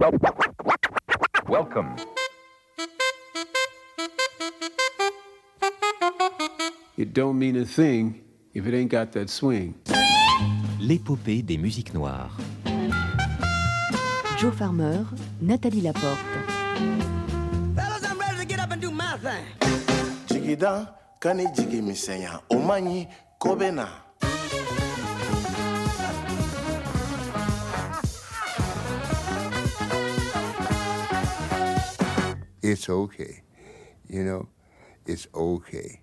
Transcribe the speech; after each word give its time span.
Welcome. 0.00 1.94
It 6.96 7.12
don't 7.12 7.38
mean 7.38 7.56
a 7.56 7.66
thing 7.66 8.22
if 8.54 8.66
it 8.66 8.74
ain't 8.74 8.90
got 8.90 9.12
that 9.12 9.28
swing. 9.28 9.74
L'épopée 10.80 11.42
des 11.42 11.58
musiques 11.58 11.92
noires. 11.92 12.34
Joe 14.38 14.50
Farmer, 14.52 15.04
Nathalie 15.42 15.82
Laporte. 15.82 16.16
Fellas, 17.76 18.02
I'm 18.02 18.18
ready 18.18 18.38
to 18.38 18.46
get 18.46 18.58
up 18.58 18.72
and 18.72 18.80
do 18.80 18.90
my 18.90 19.18
thing. 19.18 19.44
jigida 20.28 20.94
kani 21.20 21.44
jigi 21.54 21.82
misɛnya 21.82 22.40
o 22.48 22.58
man 22.58 23.06
it's 32.70 32.88
okay. 32.88 33.42
You 34.08 34.22
know, 34.22 34.48
it's 35.04 35.26
okay. 35.34 36.02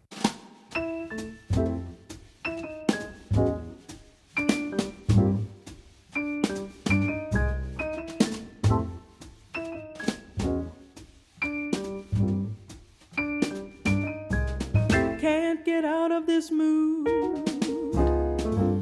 Can't 15.22 15.64
get 15.64 15.86
out 15.86 16.12
of 16.12 16.28
this 16.28 16.52
mood. 16.52 17.08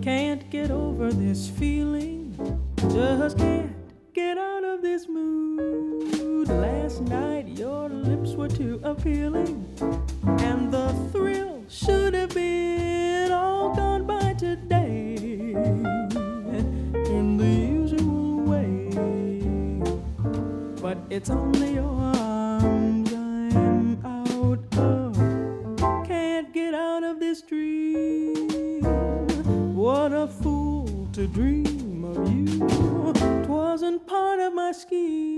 Can't 0.02 0.49
get 0.49 0.71
over 0.71 1.12
this 1.12 1.49
feeling. 1.49 2.35
Just 2.90 3.38
can't 3.38 3.76
get 4.13 4.40
out 4.40 4.63
of 4.63 4.81
this 4.81 5.07
mood. 5.07 6.48
Last 6.48 7.02
night 7.02 7.24
were 8.35 8.49
too 8.49 8.80
appealing. 8.84 9.65
And 10.40 10.71
the 10.71 10.93
thrill 11.12 11.63
should 11.70 12.13
have 12.13 12.34
been 12.34 13.32
all 13.32 13.73
gone 13.73 14.05
by 14.05 14.34
today. 14.34 15.15
In 17.15 17.37
the 17.37 17.48
usual 17.48 18.41
way. 18.41 18.90
But 20.82 20.98
it's 21.10 21.29
only 21.29 21.76
your 21.76 21.85
arms 21.85 23.13
I'm 23.13 24.05
out 24.05 24.77
of 24.77 25.15
can't 26.05 26.54
get 26.54 26.73
out 26.73 27.04
of 27.04 27.20
this 27.20 27.41
dream. 27.41 28.82
What 29.76 30.12
a 30.12 30.27
fool 30.27 31.07
to 31.13 31.27
dream 31.27 32.04
of 32.04 32.17
you. 32.34 32.67
Twasn't 33.45 34.05
part 34.05 34.40
of 34.40 34.54
my 34.54 34.71
scheme 34.73 35.35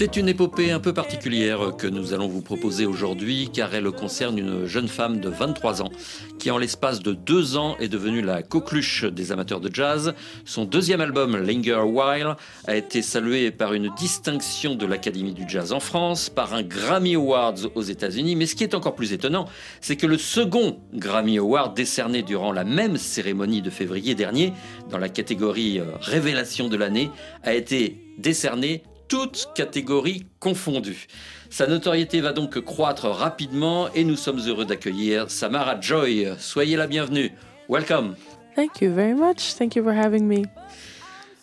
C'est 0.00 0.16
une 0.16 0.30
épopée 0.30 0.70
un 0.70 0.80
peu 0.80 0.94
particulière 0.94 1.76
que 1.76 1.86
nous 1.86 2.14
allons 2.14 2.26
vous 2.26 2.40
proposer 2.40 2.86
aujourd'hui 2.86 3.50
car 3.52 3.74
elle 3.74 3.90
concerne 3.90 4.38
une 4.38 4.64
jeune 4.64 4.88
femme 4.88 5.20
de 5.20 5.28
23 5.28 5.82
ans 5.82 5.90
qui 6.38 6.50
en 6.50 6.56
l'espace 6.56 7.00
de 7.00 7.12
deux 7.12 7.58
ans 7.58 7.76
est 7.80 7.88
devenue 7.88 8.22
la 8.22 8.42
coqueluche 8.42 9.04
des 9.04 9.30
amateurs 9.30 9.60
de 9.60 9.68
jazz. 9.70 10.14
Son 10.46 10.64
deuxième 10.64 11.02
album 11.02 11.36
Linger 11.36 11.82
While 11.84 12.36
a 12.66 12.76
été 12.76 13.02
salué 13.02 13.50
par 13.50 13.74
une 13.74 13.90
distinction 13.94 14.74
de 14.74 14.86
l'Académie 14.86 15.34
du 15.34 15.44
Jazz 15.46 15.70
en 15.70 15.80
France, 15.80 16.30
par 16.30 16.54
un 16.54 16.62
Grammy 16.62 17.16
Awards 17.16 17.66
aux 17.74 17.82
États-Unis. 17.82 18.36
Mais 18.36 18.46
ce 18.46 18.54
qui 18.54 18.64
est 18.64 18.74
encore 18.74 18.94
plus 18.94 19.12
étonnant, 19.12 19.44
c'est 19.82 19.96
que 19.96 20.06
le 20.06 20.16
second 20.16 20.80
Grammy 20.94 21.36
Award 21.36 21.76
décerné 21.76 22.22
durant 22.22 22.52
la 22.52 22.64
même 22.64 22.96
cérémonie 22.96 23.60
de 23.60 23.68
février 23.68 24.14
dernier 24.14 24.54
dans 24.88 24.96
la 24.96 25.10
catégorie 25.10 25.78
euh, 25.78 25.84
Révélation 26.00 26.68
de 26.68 26.78
l'année 26.78 27.10
a 27.42 27.52
été 27.52 27.98
décerné 28.16 28.82
toutes 29.10 29.48
catégories 29.56 30.24
confondues. 30.38 31.08
Sa 31.50 31.66
notoriété 31.66 32.20
va 32.20 32.32
donc 32.32 32.60
croître 32.60 33.06
rapidement 33.06 33.92
et 33.92 34.04
nous 34.04 34.14
sommes 34.14 34.38
heureux 34.46 34.64
d'accueillir 34.64 35.28
Samara 35.30 35.80
Joy. 35.80 36.32
Soyez 36.38 36.76
la 36.76 36.86
bienvenue. 36.86 37.32
Welcome. 37.68 38.14
Thank 38.54 38.80
you 38.80 38.94
very 38.94 39.14
much. 39.14 39.56
Thank 39.58 39.74
you 39.74 39.82
for 39.82 39.92
having 39.92 40.26
me. 40.26 40.44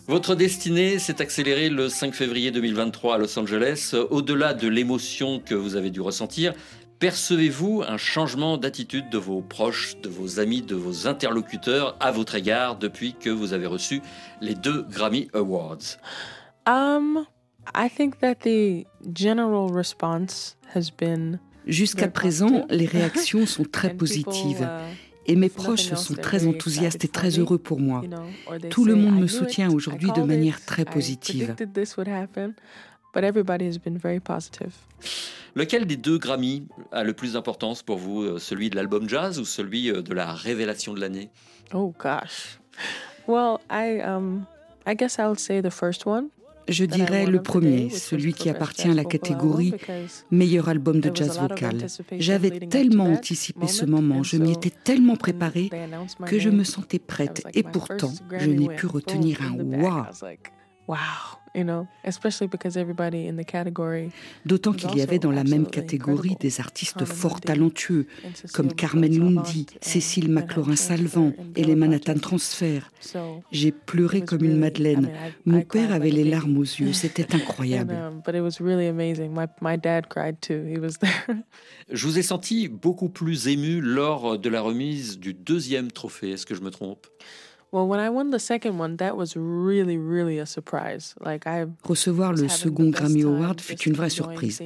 Votre 0.06 0.34
destinée 0.34 0.98
s'est 0.98 1.20
accélérée 1.20 1.68
le 1.68 1.90
5 1.90 2.14
février 2.14 2.50
2023 2.50 3.16
à 3.16 3.18
Los 3.18 3.38
Angeles. 3.38 3.94
Au-delà 4.08 4.54
de 4.54 4.66
l'émotion 4.66 5.38
que 5.38 5.54
vous 5.54 5.76
avez 5.76 5.90
dû 5.90 6.00
ressentir, 6.00 6.54
percevez-vous 7.00 7.84
un 7.86 7.98
changement 7.98 8.56
d'attitude 8.56 9.10
de 9.10 9.18
vos 9.18 9.42
proches, 9.42 10.00
de 10.00 10.08
vos 10.08 10.40
amis, 10.40 10.62
de 10.62 10.74
vos 10.74 11.06
interlocuteurs 11.06 11.98
à 12.00 12.12
votre 12.12 12.34
égard 12.34 12.76
depuis 12.76 13.12
que 13.12 13.28
vous 13.28 13.52
avez 13.52 13.66
reçu 13.66 14.00
les 14.40 14.54
deux 14.54 14.86
Grammy 14.88 15.28
Awards? 15.34 15.98
Um, 16.66 17.26
I 17.74 17.88
think 17.88 18.20
that 18.20 18.36
the 18.42 18.86
general 19.12 19.70
response 19.72 20.56
has 20.74 20.90
been 20.90 21.38
Jusqu'à 21.66 22.08
présent, 22.08 22.66
les 22.70 22.86
réactions 22.96 23.44
sont 23.44 23.64
très 23.64 23.92
positives 23.92 24.66
et 25.26 25.36
mes 25.36 25.50
proches 25.50 25.92
sont 25.94 26.14
très 26.14 26.46
enthousiastes 26.46 27.04
et 27.04 27.08
très 27.08 27.38
heureux 27.38 27.58
pour 27.58 27.78
moi. 27.78 28.02
Tout 28.70 28.86
le 28.86 28.94
monde 28.94 29.20
me 29.20 29.26
soutient 29.26 29.70
aujourd'hui 29.70 30.10
de 30.12 30.22
manière 30.22 30.64
très 30.64 30.86
positive. 30.86 31.54
But 33.14 33.24
everybody 33.24 33.66
has 33.66 33.78
been 33.78 33.96
very 33.96 34.20
positive. 34.20 34.74
Lequel 35.54 35.86
des 35.86 35.96
deux 35.96 36.18
Grammy 36.18 36.68
a 36.92 37.02
le 37.02 37.14
plus 37.14 37.32
d'importance 37.32 37.82
pour 37.82 37.96
vous 37.96 38.22
euh, 38.22 38.38
Celui 38.38 38.68
de 38.68 38.76
l'album 38.76 39.08
jazz 39.08 39.40
ou 39.40 39.46
celui 39.46 39.90
euh, 39.90 40.02
de 40.02 40.12
la 40.12 40.32
révélation 40.32 40.92
de 40.92 41.00
l'année? 41.00 41.30
Oh 41.72 41.94
gosh. 41.98 42.60
Well, 43.26 43.58
I 43.70 44.00
um 44.02 44.44
I 44.86 44.94
guess 44.94 45.18
I 45.18 45.22
would 45.22 45.40
say 45.40 45.62
the 45.62 45.70
first 45.70 46.06
one. 46.06 46.28
Je 46.68 46.84
dirais 46.84 47.26
le 47.26 47.42
premier, 47.42 47.90
celui 47.90 48.32
qui 48.32 48.50
appartient 48.50 48.88
à 48.88 48.94
la 48.94 49.04
catégorie 49.04 49.74
meilleur 50.30 50.68
album 50.68 51.00
de 51.00 51.10
jazz 51.14 51.38
vocal. 51.38 51.86
J'avais 52.18 52.60
tellement 52.68 53.06
anticipé 53.06 53.66
ce 53.66 53.84
moment, 53.84 54.22
je 54.22 54.36
m'y 54.36 54.52
étais 54.52 54.72
tellement 54.84 55.16
préparée 55.16 55.70
que 56.26 56.38
je 56.38 56.50
me 56.50 56.64
sentais 56.64 56.98
prête 56.98 57.42
et 57.54 57.62
pourtant 57.62 58.12
je 58.38 58.50
n'ai 58.50 58.68
pu 58.74 58.86
retenir 58.86 59.42
un 59.42 59.54
wow. 59.54 60.04
Wow, 60.88 60.96
you 61.54 61.64
know, 61.64 61.86
especially 62.02 62.48
because 62.48 62.78
everybody 62.78 63.28
in 63.28 63.36
the 63.36 63.44
category 63.44 64.10
D'autant 64.46 64.72
qu'il 64.72 64.96
y 64.96 65.02
avait 65.02 65.18
dans 65.18 65.30
la 65.30 65.44
même 65.44 65.66
catégorie 65.66 66.34
des 66.40 66.60
artistes 66.60 67.04
fort 67.04 67.42
talentueux, 67.42 68.06
comme 68.54 68.72
Carmen 68.72 69.12
Lundi, 69.18 69.66
Cécile 69.82 70.30
McLaurin-Salvant 70.30 71.32
et 71.56 71.64
les 71.64 71.74
Manhattan 71.74 72.14
Transfer. 72.14 72.80
J'ai 73.52 73.70
pleuré 73.70 74.22
comme 74.22 74.44
une 74.44 74.58
madeleine. 74.58 75.10
Mon 75.44 75.60
père 75.60 75.92
avait 75.92 76.10
les 76.10 76.24
larmes 76.24 76.56
aux 76.56 76.62
yeux. 76.62 76.94
C'était 76.94 77.34
incroyable. 77.34 77.94
Um. 77.94 78.22
Je 81.90 82.06
vous 82.06 82.18
ai 82.18 82.22
senti 82.22 82.68
beaucoup 82.68 83.10
plus 83.10 83.48
ému 83.48 83.82
lors 83.82 84.38
de 84.38 84.48
la 84.48 84.62
remise 84.62 85.18
du 85.18 85.34
deuxième 85.34 85.92
trophée. 85.92 86.30
Est-ce 86.30 86.46
que 86.46 86.54
je 86.54 86.62
me 86.62 86.70
trompe? 86.70 87.06
Well, 87.72 87.86
when 87.86 88.00
I 88.00 88.08
won 88.10 88.30
the 88.30 88.38
second 88.38 88.78
one, 88.78 88.96
that 88.96 89.16
was 89.16 89.36
really, 89.36 89.96
really 89.98 90.38
a 90.38 90.46
surprise. 90.46 91.14
Like 91.20 91.46
I 91.46 91.66
Recevoir 91.84 92.32
le 92.32 92.48
second 92.48 92.90
Grammy 92.90 93.22
Award 93.24 93.60
fut 93.60 93.76
une 93.86 93.94
vraie 93.94 94.10
surprise. 94.10 94.60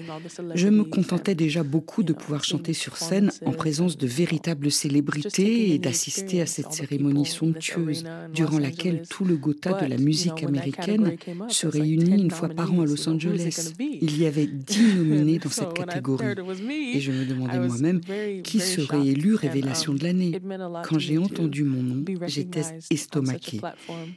Je 0.55 0.69
me 0.69 0.85
contentais 0.85 1.35
déjà 1.35 1.63
beaucoup 1.63 2.03
de 2.03 2.13
pouvoir 2.13 2.45
chanter 2.45 2.73
sur 2.73 2.97
scène 2.97 3.31
en 3.45 3.53
présence 3.53 3.97
de 3.97 4.07
véritables 4.07 4.71
célébrités 4.71 5.75
et 5.75 5.79
d'assister 5.79 6.41
à 6.41 6.47
cette 6.47 6.73
cérémonie 6.73 7.27
somptueuse 7.27 8.05
durant 8.33 8.59
laquelle 8.59 9.03
tout 9.09 9.25
le 9.25 9.37
Gotha 9.37 9.83
de 9.83 9.87
la 9.87 9.97
musique 9.97 10.43
américaine 10.43 11.17
se 11.49 11.67
réunit 11.67 12.23
une 12.23 12.31
fois 12.31 12.49
par 12.49 12.73
an 12.73 12.83
à 12.83 12.87
Los 12.87 13.09
Angeles. 13.09 13.73
Il 13.79 14.21
y 14.21 14.27
avait 14.27 14.47
dix 14.47 14.95
nominés 14.95 15.39
dans 15.39 15.51
cette 15.51 15.75
catégorie 15.75 16.25
et 16.95 17.01
je 17.01 17.11
me 17.13 17.25
demandais 17.25 17.59
moi-même 17.59 18.01
qui 18.43 18.61
serait 18.61 19.07
élu 19.07 19.35
révélation 19.35 19.95
de 19.95 20.05
l'année. 20.05 20.41
Quand 20.85 20.99
j'ai 20.99 21.19
entendu 21.19 21.65
mon 21.65 21.83
nom, 21.83 22.05
j'étais 22.27 22.63
estomaquée. 22.93 23.61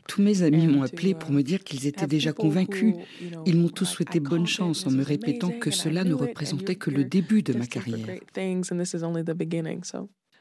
Tous 0.08 0.22
mes 0.22 0.44
amis 0.44 0.68
m'ont 0.68 0.84
appelé 0.84 1.14
pour 1.14 1.32
me 1.32 1.42
dire 1.42 1.64
qu'ils 1.64 1.88
étaient 1.88 2.08
déjà 2.08 2.34
convaincus. 2.34 2.96
Ils 3.46 3.58
m'ont 3.58 3.70
tous 3.70 3.86
souhaité 3.86 4.20
bonne 4.20 4.48
chance 4.48 4.86
en 4.86 4.92
me 4.92 5.04
répétant 5.04 5.52
que 5.52 5.72
cela 5.72 6.04
ne 6.04 6.14
représentait 6.14 6.76
que 6.76 6.92
le 6.92 7.04
début 7.04 7.44
de 7.44 7.54
ma 7.54 7.66
carrière. 7.66 8.08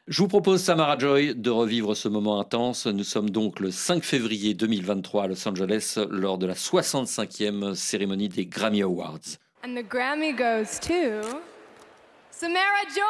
Je 0.06 0.18
vous 0.18 0.28
propose, 0.28 0.62
Samara 0.62 0.98
Joy, 0.98 1.34
de 1.34 1.48
revivre 1.48 1.96
ce 1.96 2.08
moment 2.08 2.38
intense. 2.38 2.86
Nous 2.86 3.04
sommes 3.04 3.30
donc 3.30 3.58
le 3.58 3.70
5 3.70 4.04
février 4.04 4.52
2023 4.52 5.24
à 5.24 5.26
Los 5.28 5.48
Angeles 5.48 5.98
lors 6.10 6.36
de 6.36 6.44
la 6.46 6.52
65e 6.52 7.74
cérémonie 7.74 8.28
des 8.28 8.44
Grammy 8.44 8.82
Awards. 8.82 9.38
And 9.64 9.74
the 9.74 9.82
Grammy 9.82 10.32
goes 10.32 10.78
to 10.78 11.22
Samara 12.30 12.84
Joy. 12.94 13.04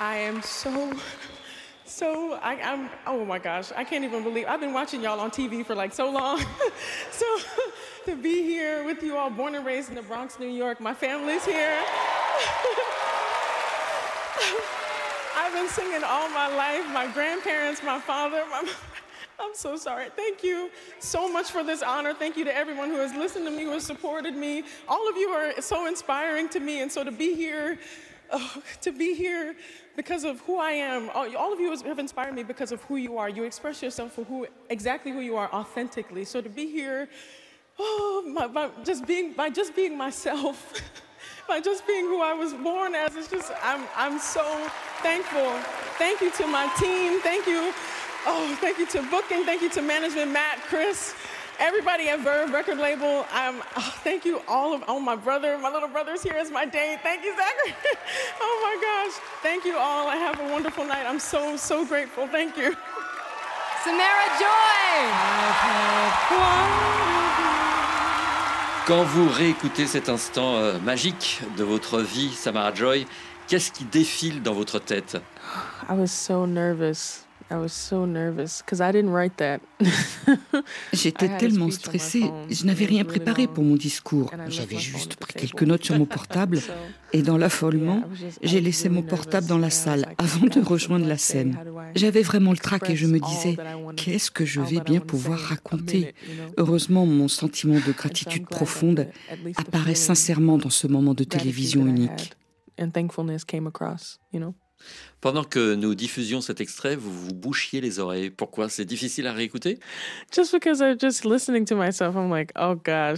I 0.00 0.16
am 0.16 0.40
so, 0.40 0.94
so, 1.84 2.32
I, 2.36 2.54
am 2.54 2.88
oh 3.06 3.22
my 3.26 3.38
gosh, 3.38 3.70
I 3.76 3.84
can't 3.84 4.02
even 4.02 4.22
believe, 4.22 4.46
I've 4.48 4.60
been 4.60 4.72
watching 4.72 5.02
y'all 5.02 5.20
on 5.20 5.30
TV 5.30 5.64
for 5.64 5.74
like 5.74 5.92
so 5.92 6.10
long. 6.10 6.42
so 7.10 7.26
to 8.06 8.16
be 8.16 8.42
here 8.42 8.82
with 8.82 9.02
you 9.02 9.18
all, 9.18 9.28
born 9.28 9.54
and 9.54 9.66
raised 9.66 9.90
in 9.90 9.96
the 9.96 10.02
Bronx, 10.02 10.38
New 10.38 10.48
York, 10.48 10.80
my 10.80 10.94
family's 10.94 11.44
here. 11.44 11.78
I've 15.36 15.52
been 15.52 15.68
singing 15.68 16.02
all 16.02 16.30
my 16.30 16.48
life, 16.48 16.88
my 16.94 17.06
grandparents, 17.12 17.82
my 17.82 18.00
father, 18.00 18.42
my, 18.50 18.72
I'm 19.38 19.54
so 19.54 19.76
sorry. 19.76 20.08
Thank 20.16 20.42
you 20.42 20.70
so 20.98 21.30
much 21.30 21.50
for 21.50 21.62
this 21.62 21.82
honor. 21.82 22.14
Thank 22.14 22.38
you 22.38 22.46
to 22.46 22.56
everyone 22.56 22.88
who 22.88 22.96
has 22.96 23.14
listened 23.14 23.44
to 23.44 23.50
me, 23.50 23.64
who 23.64 23.72
has 23.72 23.84
supported 23.84 24.34
me. 24.34 24.64
All 24.88 25.06
of 25.10 25.18
you 25.18 25.28
are 25.28 25.60
so 25.60 25.86
inspiring 25.86 26.48
to 26.50 26.60
me. 26.60 26.80
And 26.80 26.90
so 26.90 27.04
to 27.04 27.12
be 27.12 27.34
here, 27.34 27.78
oh, 28.32 28.62
to 28.82 28.92
be 28.92 29.14
here 29.14 29.54
because 29.96 30.24
of 30.24 30.40
who 30.40 30.58
I 30.58 30.72
am. 30.72 31.10
All 31.10 31.52
of 31.52 31.60
you 31.60 31.70
have 31.70 31.98
inspired 31.98 32.34
me 32.34 32.42
because 32.42 32.72
of 32.72 32.82
who 32.84 32.96
you 32.96 33.18
are. 33.18 33.28
You 33.28 33.44
express 33.44 33.82
yourself 33.82 34.12
for 34.12 34.24
who 34.24 34.46
exactly 34.68 35.12
who 35.12 35.20
you 35.20 35.36
are 35.36 35.50
authentically. 35.52 36.24
So 36.24 36.40
to 36.40 36.48
be 36.48 36.70
here, 36.70 37.08
oh, 37.78 38.32
by, 38.36 38.46
by 38.46 38.70
just 38.84 39.06
being 39.06 39.32
by 39.32 39.50
just 39.50 39.74
being 39.74 39.96
myself, 39.96 40.74
by 41.48 41.60
just 41.60 41.86
being 41.86 42.04
who 42.04 42.20
I 42.22 42.32
was 42.32 42.52
born 42.54 42.94
as, 42.94 43.16
it's 43.16 43.30
just 43.30 43.52
I'm 43.62 43.86
I'm 43.96 44.18
so 44.18 44.68
thankful. 45.02 45.50
Thank 45.98 46.20
you 46.20 46.30
to 46.32 46.46
my 46.46 46.66
team. 46.78 47.20
Thank 47.20 47.46
you. 47.46 47.72
Oh, 48.26 48.54
thank 48.60 48.78
you 48.78 48.86
to 48.88 49.02
booking. 49.10 49.44
Thank 49.44 49.62
you 49.62 49.70
to 49.70 49.82
management, 49.82 50.30
Matt, 50.30 50.58
Chris 50.68 51.14
everybody 51.60 52.08
at 52.08 52.20
Verve 52.20 52.52
record 52.52 52.78
label. 52.78 53.26
Um, 53.32 53.62
oh, 53.76 53.94
thank 54.02 54.24
you 54.24 54.40
all 54.48 54.74
of, 54.74 54.82
oh, 54.88 54.98
my 54.98 55.14
brother, 55.14 55.56
my 55.58 55.70
little 55.70 55.88
brother's 55.88 56.22
here 56.22 56.34
as 56.34 56.50
my 56.50 56.64
date. 56.64 56.98
Thank 57.02 57.22
you, 57.24 57.32
Zachary. 57.36 57.74
oh 58.40 58.60
my 58.64 58.76
gosh. 58.80 59.20
Thank 59.42 59.64
you 59.64 59.76
all. 59.76 60.08
I 60.08 60.16
have 60.16 60.40
a 60.40 60.52
wonderful 60.52 60.84
night. 60.84 61.06
I'm 61.06 61.20
so, 61.20 61.56
so 61.56 61.84
grateful. 61.84 62.26
Thank 62.26 62.56
you. 62.56 62.74
Samara 63.84 64.26
Joy. 64.38 64.80
Quand 68.86 69.04
vous 69.04 69.28
réécoutez 69.28 69.86
cet 69.86 70.08
instant 70.08 70.56
euh, 70.56 70.78
magique 70.80 71.40
de 71.56 71.64
votre 71.64 72.00
vie, 72.00 72.32
Samara 72.34 72.74
Joy, 72.74 73.06
qu'est-ce 73.46 73.70
qui 73.70 73.84
défile 73.84 74.42
dans 74.42 74.52
votre 74.52 74.78
tête 74.78 75.16
I 75.88 75.92
was 75.92 76.08
so 76.08 76.46
nervous. 76.46 77.24
J'étais 80.92 81.36
tellement 81.36 81.70
stressée, 81.70 82.24
je 82.48 82.64
n'avais 82.64 82.84
rien 82.84 83.04
préparé 83.04 83.46
pour 83.48 83.64
mon 83.64 83.74
discours. 83.74 84.30
J'avais 84.48 84.78
juste 84.78 85.16
pris 85.16 85.34
quelques 85.34 85.62
notes 85.64 85.84
sur 85.84 85.98
mon 85.98 86.04
portable 86.16 86.60
et 87.12 87.22
dans 87.22 87.36
l'affolement, 87.36 88.04
j'ai 88.42 88.60
laissé 88.60 88.88
mon 88.88 89.02
portable 89.02 89.46
dans 89.46 89.58
la 89.58 89.70
salle 89.70 90.14
avant 90.18 90.46
de 90.46 90.60
rejoindre 90.60 91.06
la 91.06 91.18
scène. 91.18 91.58
J'avais 91.94 92.22
vraiment 92.22 92.52
le 92.52 92.58
trac 92.58 92.88
et 92.88 92.96
je 92.96 93.06
me 93.06 93.18
disais, 93.18 93.56
qu'est-ce 93.96 94.30
que 94.30 94.44
je 94.44 94.60
vais 94.60 94.80
bien 94.80 95.00
pouvoir 95.00 95.38
raconter? 95.38 96.14
Heureusement, 96.56 97.04
mon 97.06 97.28
sentiment 97.28 97.80
de 97.84 97.92
gratitude 97.92 98.46
profonde 98.46 99.08
apparaît 99.56 99.94
sincèrement 99.94 100.58
dans 100.58 100.70
ce 100.70 100.86
moment 100.86 101.14
de 101.14 101.24
télévision 101.24 101.86
unique. 101.86 102.32
Pendant 105.20 105.44
que 105.44 105.74
nous 105.74 105.94
diffusions 105.94 106.40
cet 106.40 106.60
extrait, 106.60 106.96
vous 106.96 107.12
vous 107.12 107.34
bouchiez 107.34 107.80
les 107.80 107.98
oreilles. 107.98 108.30
Pourquoi? 108.30 108.68
C'est 108.68 108.86
difficile 108.86 109.26
à 109.26 109.32
réécouter? 109.32 109.78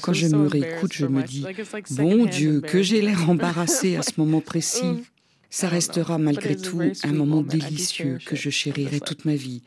Quand 0.03 0.12
je 0.12 0.26
me 0.26 0.49
réécoute, 0.49 0.93
je 0.93 1.06
me 1.06 1.23
dis, 1.23 1.44
bon 1.91 2.26
Dieu, 2.26 2.61
que 2.61 2.82
j'ai 2.82 3.00
l'air 3.00 3.31
embarrassé 3.31 3.97
à 3.97 4.03
ce 4.03 4.12
moment 4.17 4.41
précis. 4.41 5.05
Ça 5.50 5.69
restera 5.69 6.17
malgré 6.17 6.56
tout 6.56 6.81
un 7.05 7.12
moment 7.12 7.43
délicieux 7.43 8.19
que 8.25 8.37
je 8.37 8.49
chérirai 8.49 9.00
toute 9.00 9.26
ma 9.26 9.35
vie. 9.35 9.62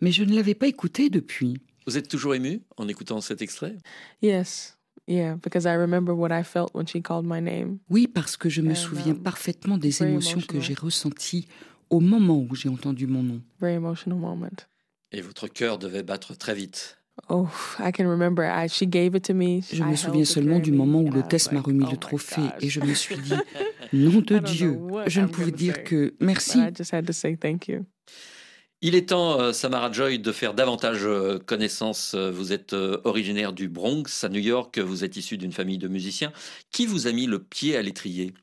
Mais 0.00 0.10
je 0.10 0.24
ne 0.24 0.34
l'avais 0.34 0.54
pas 0.54 0.66
écouté 0.66 1.10
depuis. 1.10 1.58
Vous 1.86 1.98
êtes 1.98 2.08
toujours 2.08 2.34
ému 2.34 2.62
en 2.78 2.88
écoutant 2.88 3.20
cet 3.20 3.42
extrait? 3.42 3.76
Yes. 4.22 4.78
Oui, 7.90 8.08
parce 8.08 8.36
que 8.36 8.48
je 8.48 8.62
me 8.62 8.74
souviens 8.74 9.12
um, 9.12 9.22
parfaitement 9.22 9.76
des 9.76 10.02
émotions 10.02 10.40
que 10.40 10.60
j'ai 10.60 10.74
ressenties 10.74 11.46
au 11.90 12.00
moment 12.00 12.38
où 12.38 12.54
j'ai 12.54 12.68
entendu 12.68 13.06
mon 13.06 13.22
nom. 13.22 13.42
Et 15.12 15.20
votre 15.20 15.46
cœur 15.46 15.78
devait 15.78 16.02
battre 16.02 16.36
très 16.36 16.54
vite. 16.54 16.98
Oh, 17.28 17.46
je 19.72 19.82
me 19.84 19.96
souviens 19.96 20.24
seulement 20.24 20.58
du 20.58 20.72
moment 20.72 21.00
où 21.00 21.10
l'hôtesse 21.10 21.52
m'a 21.52 21.60
remis 21.60 21.84
le 21.84 21.92
oh 21.92 21.96
trophée. 21.96 22.42
Et 22.60 22.68
je 22.68 22.80
me 22.80 22.92
suis 22.94 23.16
dit, 23.16 23.34
nom 23.92 24.20
de 24.20 24.38
Dieu, 24.38 24.80
je 25.06 25.20
ne 25.20 25.26
pouvais 25.26 25.52
dire 25.52 25.84
que 25.84 26.14
merci. 26.20 26.58
Il 28.86 28.94
est 28.94 29.08
temps, 29.08 29.40
euh, 29.40 29.54
Samara 29.54 29.90
Joy, 29.90 30.18
de 30.18 30.30
faire 30.30 30.52
davantage 30.52 31.06
euh, 31.06 31.38
connaissance. 31.38 32.12
Euh, 32.14 32.30
vous 32.30 32.52
êtes 32.52 32.74
originaire 33.04 33.54
du 33.54 33.66
Bronx, 33.66 34.24
à 34.24 34.28
New 34.28 34.40
York. 34.40 34.78
Vous 34.78 35.04
êtes 35.04 35.16
issu 35.16 35.38
d'une 35.38 35.52
famille 35.52 35.78
de 35.78 35.88
musiciens. 35.88 36.34
Qui 36.70 36.84
vous 36.84 37.06
a 37.06 37.12
mis 37.12 37.24
le 37.24 37.38
pied 37.38 37.78
à 37.78 37.82
l'étrier? 37.82 38.34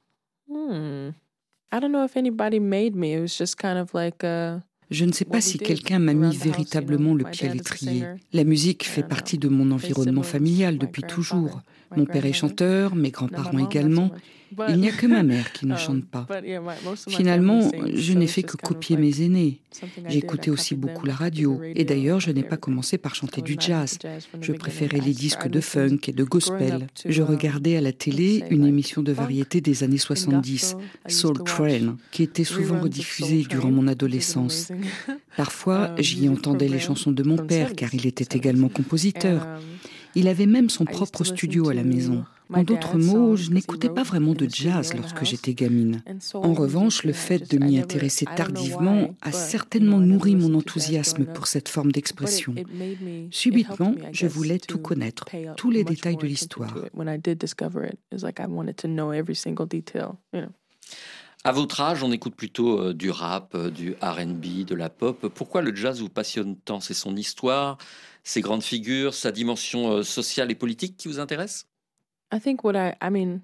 Je 4.89 5.05
ne 5.05 5.11
sais 5.11 5.25
pas 5.25 5.41
si 5.41 5.59
quelqu'un 5.59 5.99
m'a 5.99 6.15
mis 6.15 6.35
véritablement 6.35 7.13
le 7.13 7.25
pied 7.25 7.47
à 7.47 7.53
l'étrier. 7.53 8.07
La 8.33 8.43
musique 8.43 8.83
fait 8.83 9.07
partie 9.07 9.37
de 9.37 9.47
mon 9.47 9.69
environnement 9.69 10.23
familial 10.23 10.79
depuis 10.79 11.03
toujours. 11.03 11.61
Mon 11.95 12.05
père 12.05 12.25
est 12.25 12.33
chanteur, 12.33 12.95
mes 12.95 13.11
grands-parents 13.11 13.59
également. 13.59 14.09
Il 14.69 14.77
n'y 14.77 14.89
a 14.89 14.91
que 14.91 15.07
ma 15.07 15.23
mère 15.23 15.51
qui 15.51 15.65
ne 15.65 15.73
um, 15.73 15.77
chante 15.77 16.05
pas. 16.05 16.27
Finalement, 17.07 17.69
je 17.93 18.13
n'ai 18.13 18.27
fait 18.27 18.43
que 18.43 18.57
copier 18.57 18.97
mes 18.97 19.21
aînés. 19.21 19.61
J'écoutais 20.07 20.51
aussi 20.51 20.75
beaucoup 20.75 21.05
la 21.05 21.15
radio. 21.15 21.59
Et 21.63 21.85
d'ailleurs, 21.85 22.19
je 22.19 22.31
n'ai 22.31 22.43
pas 22.43 22.57
commencé 22.57 22.97
par 22.97 23.15
chanter 23.15 23.41
du 23.41 23.55
jazz. 23.59 23.97
Je 24.41 24.51
préférais 24.51 24.99
les 24.99 25.13
disques 25.13 25.47
de 25.47 25.61
funk 25.61 25.99
et 26.07 26.11
de 26.13 26.23
gospel. 26.23 26.87
Je 27.05 27.21
uh, 27.21 27.25
regardais 27.25 27.77
à 27.77 27.81
la 27.81 27.93
télé 27.93 28.43
une 28.49 28.65
émission 28.65 29.01
de 29.01 29.11
variété 29.11 29.61
des 29.61 29.83
années 29.83 29.97
70, 29.97 30.75
Soul 31.07 31.43
Train, 31.43 31.97
qui 32.11 32.23
était 32.23 32.43
souvent 32.43 32.79
rediffusée 32.79 33.43
durant 33.49 33.71
mon 33.71 33.87
adolescence. 33.87 34.71
Parfois, 35.37 35.91
um, 35.97 36.01
j'y 36.01 36.27
entendais 36.29 36.67
les 36.67 36.79
chansons 36.79 37.11
de 37.11 37.23
mon 37.23 37.37
père, 37.37 37.73
car 37.75 37.93
il 37.93 38.05
était 38.05 38.37
également 38.37 38.69
compositeur. 38.69 39.43
Um, 39.43 39.61
il 40.15 40.27
avait 40.27 40.45
même 40.45 40.69
son 40.69 40.85
propre 40.85 41.23
studio 41.23 41.69
à 41.69 41.73
la 41.73 41.83
maison. 41.83 42.25
En 42.53 42.63
d'autres 42.63 42.97
mots, 42.97 43.35
je 43.35 43.51
n'écoutais 43.51 43.89
pas 43.89 44.03
vraiment 44.03 44.33
de 44.33 44.47
jazz 44.49 44.93
lorsque 44.93 45.23
j'étais 45.23 45.53
gamine. 45.53 46.03
En 46.33 46.53
revanche, 46.53 47.03
le 47.03 47.13
fait 47.13 47.49
de 47.51 47.63
m'y 47.63 47.79
intéresser 47.79 48.25
tardivement 48.35 49.15
a 49.21 49.31
certainement 49.31 49.99
nourri 49.99 50.35
mon 50.35 50.53
enthousiasme 50.55 51.25
pour 51.25 51.47
cette 51.47 51.69
forme 51.69 51.91
d'expression. 51.91 52.55
Subitement, 53.31 53.95
je 54.11 54.27
voulais 54.27 54.59
tout 54.59 54.79
connaître, 54.79 55.25
tous 55.57 55.71
les 55.71 55.83
détails 55.83 56.17
de 56.17 56.27
l'histoire. 56.27 56.75
À 61.43 61.51
votre 61.51 61.81
âge, 61.81 62.03
on 62.03 62.11
écoute 62.11 62.35
plutôt 62.35 62.79
euh, 62.79 62.93
du 62.93 63.09
rap, 63.09 63.55
euh, 63.55 63.71
du 63.71 63.95
RB, 63.99 64.63
de 64.63 64.75
la 64.75 64.91
pop. 64.91 65.27
Pourquoi 65.33 65.63
le 65.63 65.75
jazz 65.75 65.99
vous 65.99 66.07
passionne 66.07 66.55
tant? 66.55 66.79
C'est 66.79 66.93
son 66.93 67.15
histoire, 67.15 67.79
ses 68.23 68.41
grandes 68.41 68.61
figures, 68.61 69.15
sa 69.15 69.31
dimension 69.31 69.91
euh, 69.91 70.03
sociale 70.03 70.51
et 70.51 70.55
politique 70.55 70.97
qui 70.97 71.07
vous 71.07 71.19
intéresse? 71.19 71.70
I 72.31 72.39
think 72.39 72.63
what 72.63 72.75
I, 72.75 72.95
I 73.01 73.09
mean, 73.09 73.41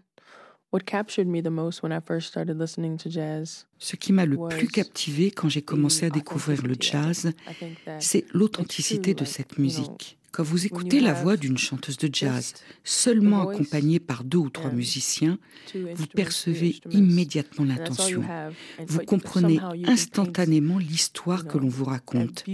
what 0.72 0.86
captured 0.86 1.28
me 1.28 1.42
the 1.42 1.50
most 1.50 1.84
when 1.84 1.92
I 1.92 2.00
first 2.00 2.28
started 2.28 2.58
listening 2.58 2.98
to 2.98 3.10
jazz. 3.10 3.66
Ce 3.80 3.96
qui 3.96 4.14
m'a 4.14 4.26
le 4.26 4.38
plus 4.50 4.68
captivé 4.68 5.32
quand 5.32 5.50
j'ai 5.50 5.62
commencé 5.62 6.06
à 6.06 6.10
découvrir 6.10 6.62
le 6.64 6.76
jazz, 6.80 7.32
c'est 8.00 8.26
l'authenticité 8.34 9.14
de 9.14 9.26
cette 9.26 9.58
musique. 9.58 10.18
Quand 10.32 10.44
vous 10.44 10.66
écoutez 10.66 11.00
la 11.00 11.14
voix 11.14 11.38
d'une 11.38 11.58
chanteuse 11.58 11.98
de 11.98 12.10
jazz, 12.12 12.54
seulement 12.84 13.50
accompagnée 13.50 14.00
par 14.00 14.24
deux 14.24 14.38
ou 14.38 14.50
trois 14.50 14.72
musiciens, 14.72 15.40
vous 15.74 16.08
percevez 16.08 16.76
immédiatement 16.92 17.66
l'intention. 17.66 18.24
Vous 18.86 19.00
comprenez 19.00 19.60
instantanément 19.86 20.78
l'histoire 20.78 21.48
que 21.48 21.58
l'on 21.58 21.70
vous 21.70 21.86
raconte. 21.86 22.46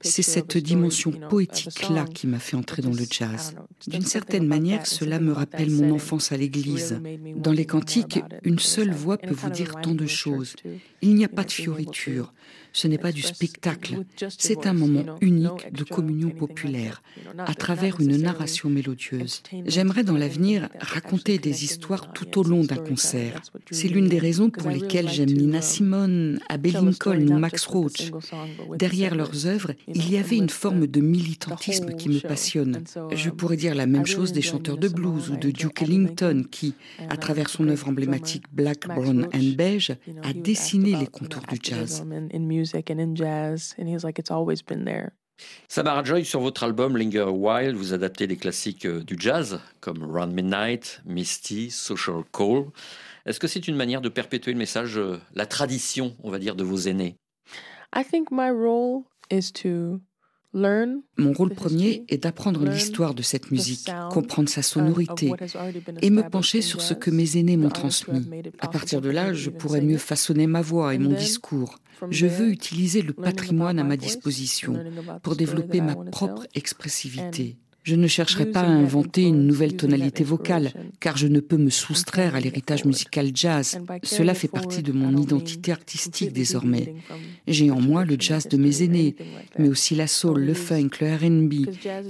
C'est 0.00 0.22
cette 0.22 0.56
dimension 0.56 1.10
poétique-là 1.10 2.06
qui 2.06 2.26
m'a 2.26 2.38
fait 2.38 2.56
entrer 2.56 2.82
dans 2.82 2.92
le 2.92 3.04
jazz. 3.10 3.54
D'une 3.86 4.02
certaine 4.02 4.46
manière, 4.46 4.86
cela 4.86 5.20
me 5.20 5.32
rappelle 5.32 5.70
mon 5.70 5.94
enfance 5.94 6.32
à 6.32 6.36
l'église. 6.36 7.00
Dans 7.36 7.52
les 7.52 7.66
cantiques, 7.66 8.20
une 8.44 8.58
seule 8.58 8.92
voix 8.92 9.18
peut 9.18 9.34
vous 9.34 9.50
dire 9.50 9.74
tant 9.82 9.94
de 9.94 10.06
choses. 10.06 10.54
Il 11.02 11.14
n'y 11.14 11.24
a 11.24 11.28
pas 11.28 11.44
de 11.44 11.52
fioriture. 11.52 12.32
Ce 12.76 12.86
n'est 12.88 12.98
pas 12.98 13.10
du 13.10 13.22
spectacle, 13.22 14.04
c'est 14.36 14.66
un 14.66 14.74
moment 14.74 15.16
unique 15.22 15.72
de 15.72 15.82
communion 15.82 16.28
populaire, 16.28 17.02
à 17.38 17.54
travers 17.54 18.02
une 18.02 18.18
narration 18.18 18.68
mélodieuse. 18.68 19.42
J'aimerais 19.64 20.04
dans 20.04 20.18
l'avenir 20.18 20.68
raconter 20.78 21.38
des 21.38 21.64
histoires 21.64 22.12
tout 22.12 22.38
au 22.38 22.42
long 22.42 22.64
d'un 22.64 22.76
concert. 22.76 23.40
C'est 23.70 23.88
l'une 23.88 24.08
des 24.08 24.18
raisons 24.18 24.50
pour 24.50 24.68
lesquelles 24.68 25.08
j'aime 25.08 25.30
Nina 25.30 25.62
Simone, 25.62 26.38
Abbey 26.50 26.72
Lincoln 26.72 27.26
ou 27.30 27.38
Max 27.38 27.64
Roach. 27.64 28.12
Derrière 28.76 29.14
leurs 29.14 29.46
œuvres, 29.46 29.72
il 29.88 30.10
y 30.10 30.18
avait 30.18 30.36
une 30.36 30.50
forme 30.50 30.86
de 30.86 31.00
militantisme 31.00 31.96
qui 31.96 32.10
me 32.10 32.20
passionne. 32.20 32.84
Je 33.10 33.30
pourrais 33.30 33.56
dire 33.56 33.74
la 33.74 33.86
même 33.86 34.06
chose 34.06 34.32
des 34.32 34.42
chanteurs 34.42 34.76
de 34.76 34.88
blues 34.88 35.30
ou 35.30 35.36
de 35.38 35.50
Duke 35.50 35.80
Ellington 35.80 36.44
qui, 36.50 36.74
à 37.08 37.16
travers 37.16 37.48
son 37.48 37.68
œuvre 37.68 37.88
emblématique 37.88 38.44
Black, 38.52 38.86
Brown 38.86 39.28
and 39.34 39.56
Beige, 39.56 39.92
a 40.22 40.34
dessiné 40.34 40.94
les 40.94 41.06
contours 41.06 41.46
du 41.50 41.58
jazz. 41.62 42.04
Samara 45.68 46.02
Joy, 46.02 46.24
sur 46.24 46.40
votre 46.40 46.62
album 46.62 46.96
Linger 46.96 47.28
Wild, 47.30 47.76
vous 47.76 47.92
adaptez 47.92 48.26
des 48.26 48.36
classiques 48.36 48.86
euh, 48.86 49.02
du 49.02 49.16
jazz 49.18 49.60
comme 49.80 50.02
Round 50.02 50.32
Midnight, 50.32 51.02
Misty, 51.04 51.70
Social 51.70 52.22
Call. 52.32 52.66
Est-ce 53.26 53.38
que 53.38 53.46
c'est 53.46 53.68
une 53.68 53.76
manière 53.76 54.00
de 54.00 54.08
perpétuer 54.08 54.52
le 54.52 54.58
message, 54.58 54.96
euh, 54.96 55.20
la 55.34 55.46
tradition, 55.46 56.16
on 56.22 56.30
va 56.30 56.38
dire, 56.38 56.56
de 56.56 56.64
vos 56.64 56.78
aînés? 56.78 57.16
I 57.94 58.02
think 58.02 58.30
my 58.30 58.50
role 58.50 59.04
is 59.30 59.52
to 59.62 60.00
mon 60.56 61.32
rôle 61.32 61.54
premier 61.54 62.04
est 62.08 62.22
d'apprendre 62.22 62.64
l'histoire 62.64 63.14
de 63.14 63.22
cette 63.22 63.50
musique, 63.50 63.90
comprendre 64.10 64.48
sa 64.48 64.62
sonorité 64.62 65.32
et 66.00 66.10
me 66.10 66.22
pencher 66.22 66.62
sur 66.62 66.80
ce 66.80 66.94
que 66.94 67.10
mes 67.10 67.36
aînés 67.36 67.56
m'ont 67.56 67.68
transmis. 67.68 68.26
À 68.58 68.68
partir 68.68 69.00
de 69.00 69.10
là, 69.10 69.34
je 69.34 69.50
pourrais 69.50 69.82
mieux 69.82 69.98
façonner 69.98 70.46
ma 70.46 70.62
voix 70.62 70.94
et 70.94 70.98
mon 70.98 71.12
discours. 71.12 71.78
Je 72.10 72.26
veux 72.26 72.48
utiliser 72.48 73.02
le 73.02 73.12
patrimoine 73.12 73.78
à 73.78 73.84
ma 73.84 73.96
disposition 73.96 74.82
pour 75.22 75.36
développer 75.36 75.80
ma 75.80 75.94
propre 75.94 76.46
expressivité. 76.54 77.56
Je 77.86 77.94
ne 77.94 78.08
chercherai 78.08 78.46
pas 78.46 78.62
à 78.62 78.66
inventer 78.66 79.22
une 79.22 79.46
nouvelle 79.46 79.76
tonalité 79.76 80.24
vocale, 80.24 80.72
car 80.98 81.16
je 81.16 81.28
ne 81.28 81.38
peux 81.38 81.56
me 81.56 81.70
soustraire 81.70 82.34
à 82.34 82.40
l'héritage 82.40 82.84
musical 82.84 83.30
jazz. 83.32 83.78
Cela 84.02 84.34
fait 84.34 84.48
partie 84.48 84.82
de 84.82 84.90
mon 84.90 85.16
identité 85.16 85.70
artistique 85.70 86.32
désormais. 86.32 86.96
J'ai 87.46 87.70
en 87.70 87.80
moi 87.80 88.04
le 88.04 88.16
jazz 88.18 88.48
de 88.48 88.56
mes 88.56 88.82
aînés, 88.82 89.14
mais 89.56 89.68
aussi 89.68 89.94
la 89.94 90.08
soul, 90.08 90.40
le 90.40 90.54
funk, 90.54 90.90
le 91.00 91.14
RB, 91.14 91.52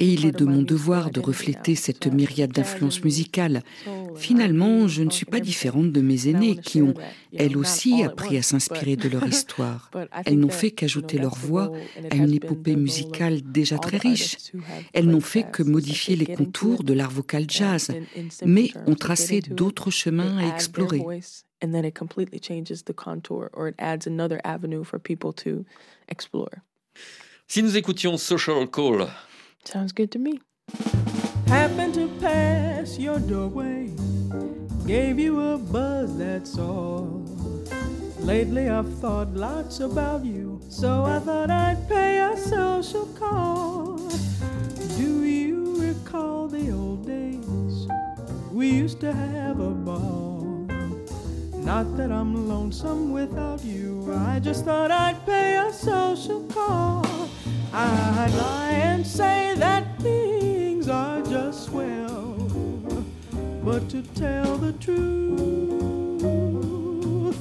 et 0.01 0.09
il 0.15 0.25
est 0.25 0.39
de 0.39 0.47
mon 0.47 0.63
devoir 0.63 1.11
de 1.11 1.21
refléter 1.21 1.75
cette 1.75 2.07
myriade 2.07 2.53
d'influences 2.53 3.05
musicales. 3.05 3.63
Finalement, 4.17 4.89
je 4.89 5.03
ne 5.03 5.11
suis 5.11 5.27
pas 5.27 5.41
différente 5.41 5.93
de 5.93 6.01
mes 6.01 6.29
aînés 6.29 6.57
qui 6.57 6.81
ont, 6.81 6.95
elles 7.37 7.59
aussi, 7.59 8.03
appris 8.03 8.39
à 8.39 8.43
s'inspirer 8.43 8.97
de 8.97 9.11
leur 9.11 9.29
histoire. 9.29 9.91
Elles 10.25 10.39
n'ont 10.39 10.49
fait 10.49 10.71
qu'ajouter 10.71 11.19
leur 11.19 11.35
voix 11.35 11.71
à 12.11 12.17
une 12.17 12.33
épopée 12.33 12.77
musicale 12.77 13.43
déjà 13.45 13.77
très 13.77 13.99
riche. 13.99 14.39
Elles 14.95 15.07
n'ont 15.07 15.21
fait 15.21 15.45
que 15.53 15.66
modifier 15.67 16.17
les 16.17 16.27
contours 16.27 16.83
de 16.85 16.93
l'art 16.93 17.11
vocal 17.11 17.45
jazz, 17.49 17.91
mais 18.45 18.71
ont 18.87 18.95
tracé 18.95 19.41
d'autres 19.41 19.91
chemins 19.91 20.39
à 20.39 20.55
explorer. 20.55 21.05
Si 27.49 27.63
nous 27.63 27.77
écoutions 27.77 28.17
Social 28.17 28.67
Call. 28.69 29.07
Sounds 29.65 29.93
good 29.93 30.11
to 30.11 30.19
me. 30.19 30.41
Happened 31.49 31.95
to 31.95 32.09
pass 32.21 32.99
your 32.99 33.21
doorway, 33.21 33.89
gave 34.87 35.19
you 35.19 35.41
a 35.41 35.59
buzz, 35.59 36.17
that's 36.19 36.59
all. 36.59 37.25
Lately 38.21 38.69
I've 38.69 38.99
thought 38.99 39.35
lots 39.35 39.79
about 39.79 40.25
you, 40.25 40.61
so 40.69 41.05
I 41.05 41.21
thought 41.21 41.51
I'd 41.51 41.89
pay 41.89 42.19
a 42.19 42.37
social 42.37 43.07
call. 43.19 43.96
Recall 46.17 46.49
the 46.49 46.71
old 46.71 47.05
days? 47.05 47.87
We 48.51 48.71
used 48.71 49.01
to 49.01 49.13
have 49.13 49.61
a 49.61 49.69
ball. 49.69 50.67
Not 51.53 51.95
that 51.99 52.11
I'm 52.11 52.49
lonesome 52.49 53.13
without 53.13 53.63
you, 53.63 54.11
I 54.15 54.41
just 54.41 54.65
thought 54.65 54.91
I'd 54.91 55.27
pay 55.27 55.59
a 55.59 55.71
social 55.71 56.43
call. 56.45 57.05
I'd 57.71 58.33
lie 58.39 58.73
and 58.73 59.07
say 59.07 59.57
that 59.59 60.01
things 60.01 60.89
are 60.89 61.21
just 61.21 61.67
swell, 61.67 62.39
but 63.63 63.91
to 63.91 64.01
tell 64.15 64.57
the 64.57 64.73
truth, 64.73 64.97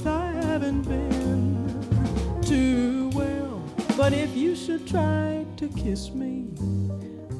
I 0.05 0.33
haven't 0.33 0.81
been 0.81 2.41
too 2.41 3.09
well. 3.13 3.63
But 3.95 4.11
if 4.11 4.35
you 4.35 4.53
should 4.53 4.85
try 4.85 5.45
to 5.55 5.69
kiss 5.69 6.09
me, 6.11 6.49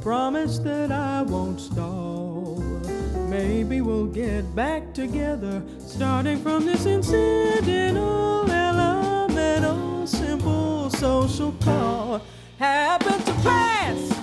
promise 0.06 0.60
that 0.60 0.92
I 0.92 1.24
won't 1.24 1.60
stall. 1.60 2.62
Maybe 3.28 3.82
we'll 3.82 4.06
get 4.06 4.56
back 4.56 4.94
together, 4.94 5.64
starting 5.80 6.38
from 6.44 6.64
this 6.64 6.86
incidental, 6.86 8.48
elemental, 8.48 10.06
simple 10.06 10.92
social 10.92 11.54
call. 11.54 12.22
Happened 12.60 13.26
to 13.26 13.34
pass 13.42 14.15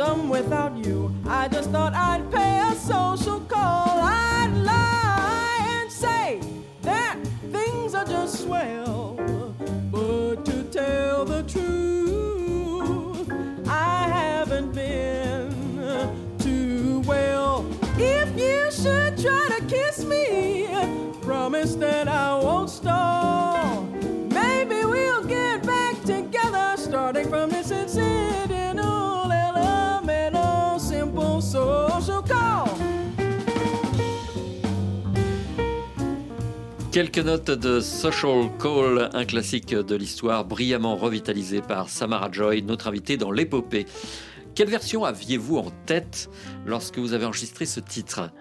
lonesome 0.00 0.30
without 0.30 0.76
you, 0.78 1.14
I 1.26 1.46
just 1.48 1.70
thought 1.70 1.92
I'd 1.92 2.30
pay 2.32 2.60
a 2.60 2.74
social 2.74 3.40
call. 3.40 4.00
I'd 4.00 4.50
lie 4.64 5.82
and 5.82 5.92
say 5.92 6.40
that 6.82 7.18
things 7.52 7.94
are 7.94 8.06
just 8.06 8.40
swell. 8.44 9.18
But 9.90 10.44
to 10.46 10.64
tell 10.64 11.26
the 11.26 11.42
truth, 11.42 13.30
I 13.68 14.08
haven't 14.08 14.72
been 14.72 15.54
too 16.38 17.00
well. 17.00 17.66
If 17.98 18.28
you 18.38 18.70
should 18.70 19.18
try 19.18 19.48
to 19.54 19.64
kiss 19.66 20.04
me, 20.04 20.68
promise 21.20 21.74
that 21.74 22.08
I 22.08 22.38
won't 22.38 22.59
Quelques 36.92 37.18
notes 37.18 37.52
de 37.52 37.78
Social 37.78 38.50
Call, 38.58 39.10
un 39.12 39.24
classique 39.24 39.72
de 39.72 39.94
l'histoire 39.94 40.44
brillamment 40.44 40.96
revitalisé 40.96 41.60
par 41.60 41.88
Samara 41.88 42.32
Joy, 42.32 42.62
notre 42.62 42.88
invitée 42.88 43.16
dans 43.16 43.30
l'épopée. 43.30 43.86
Quelle 44.56 44.68
version 44.68 45.04
aviez-vous 45.04 45.58
en 45.58 45.70
tête 45.86 46.28
lorsque 46.66 46.98
vous 46.98 47.12
avez 47.12 47.26
enregistré 47.26 47.64
ce 47.64 47.78
titre? 47.78 48.32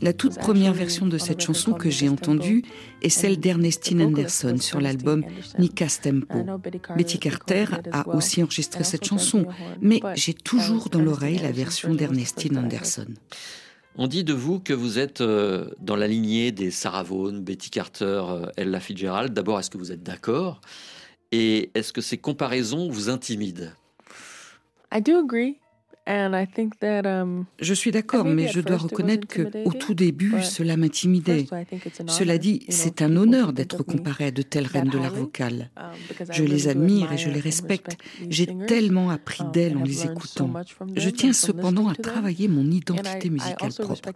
La 0.00 0.12
toute 0.12 0.36
première 0.36 0.72
version 0.72 1.06
de 1.06 1.18
cette 1.18 1.40
chanson 1.40 1.74
que 1.74 1.90
j'ai 1.90 2.08
entendue 2.08 2.64
est 3.02 3.08
celle 3.08 3.38
d'Ernestine 3.38 4.02
Anderson 4.02 4.56
sur 4.58 4.80
l'album 4.80 5.24
Nika's 5.60 6.00
Tempo. 6.00 6.44
Betty 6.96 7.20
Carter 7.20 7.66
a 7.92 8.08
aussi 8.08 8.42
enregistré 8.42 8.82
cette 8.82 9.04
chanson, 9.04 9.46
mais 9.80 10.00
j'ai 10.16 10.34
toujours 10.34 10.88
dans 10.88 11.00
l'oreille 11.02 11.38
la 11.38 11.52
version 11.52 11.94
d'Ernestine 11.94 12.58
Anderson. 12.58 13.06
On 13.96 14.06
dit 14.06 14.24
de 14.24 14.32
vous 14.32 14.58
que 14.58 14.72
vous 14.72 14.98
êtes 14.98 15.20
euh, 15.20 15.68
dans 15.78 15.96
la 15.96 16.08
lignée 16.08 16.50
des 16.50 16.70
Sarah 16.70 17.02
Vaughan, 17.02 17.34
Betty 17.34 17.68
Carter, 17.68 18.22
euh, 18.26 18.46
Ella 18.56 18.80
Fitzgerald. 18.80 19.34
D'abord, 19.34 19.60
est-ce 19.60 19.68
que 19.68 19.76
vous 19.76 19.92
êtes 19.92 20.02
d'accord? 20.02 20.62
Et 21.30 21.70
est-ce 21.74 21.92
que 21.92 22.00
ces 22.00 22.16
comparaisons 22.16 22.88
vous 22.88 23.10
intimident? 23.10 23.70
I 24.94 25.02
do 25.02 25.18
agree. 25.18 25.61
And 26.04 26.32
I 26.34 26.46
think 26.48 26.80
that, 26.80 27.06
um, 27.06 27.44
Je 27.60 27.74
suis 27.74 27.92
d'accord, 27.92 28.24
mais 28.24 28.48
je 28.48 28.60
dois 28.60 28.76
reconnaître 28.76 29.28
que 29.28 29.42
au 29.64 29.72
tout 29.72 29.94
début, 29.94 30.42
cela 30.42 30.76
m'intimidait. 30.76 31.46
Cela 32.08 32.38
dit, 32.38 32.66
c'est 32.68 33.02
un 33.02 33.14
honneur 33.14 33.52
d'être 33.52 33.84
comparé 33.84 34.26
à 34.26 34.30
de 34.32 34.42
telles 34.42 34.66
reines 34.66 34.88
de 34.88 34.98
l'art 34.98 35.14
vocal. 35.14 35.70
Je 36.32 36.42
les 36.42 36.66
admire 36.66 37.12
et 37.12 37.18
je 37.18 37.30
les 37.30 37.38
respecte. 37.38 37.96
J'ai 38.28 38.48
tellement 38.66 39.10
appris 39.10 39.44
d'elles 39.52 39.76
en 39.76 39.84
les 39.84 40.04
écoutant. 40.04 40.52
Je 40.96 41.08
tiens 41.08 41.32
cependant 41.32 41.86
à 41.86 41.94
travailler 41.94 42.48
mon 42.48 42.68
identité 42.68 43.30
musicale 43.30 43.72
propre. 43.72 44.10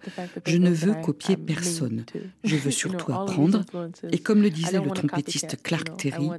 Je 0.44 0.56
ne 0.56 0.70
veux 0.70 0.94
copier 0.94 1.36
personne. 1.36 2.04
Je 2.42 2.56
veux 2.56 2.70
surtout 2.82 3.12
apprendre. 3.12 3.62
Et 4.10 4.18
comme 4.18 4.42
le 4.42 4.50
disait 4.50 4.80
le 4.80 4.90
trompettiste 4.90 5.62
Clark 5.62 5.96
Terry, 5.96 6.30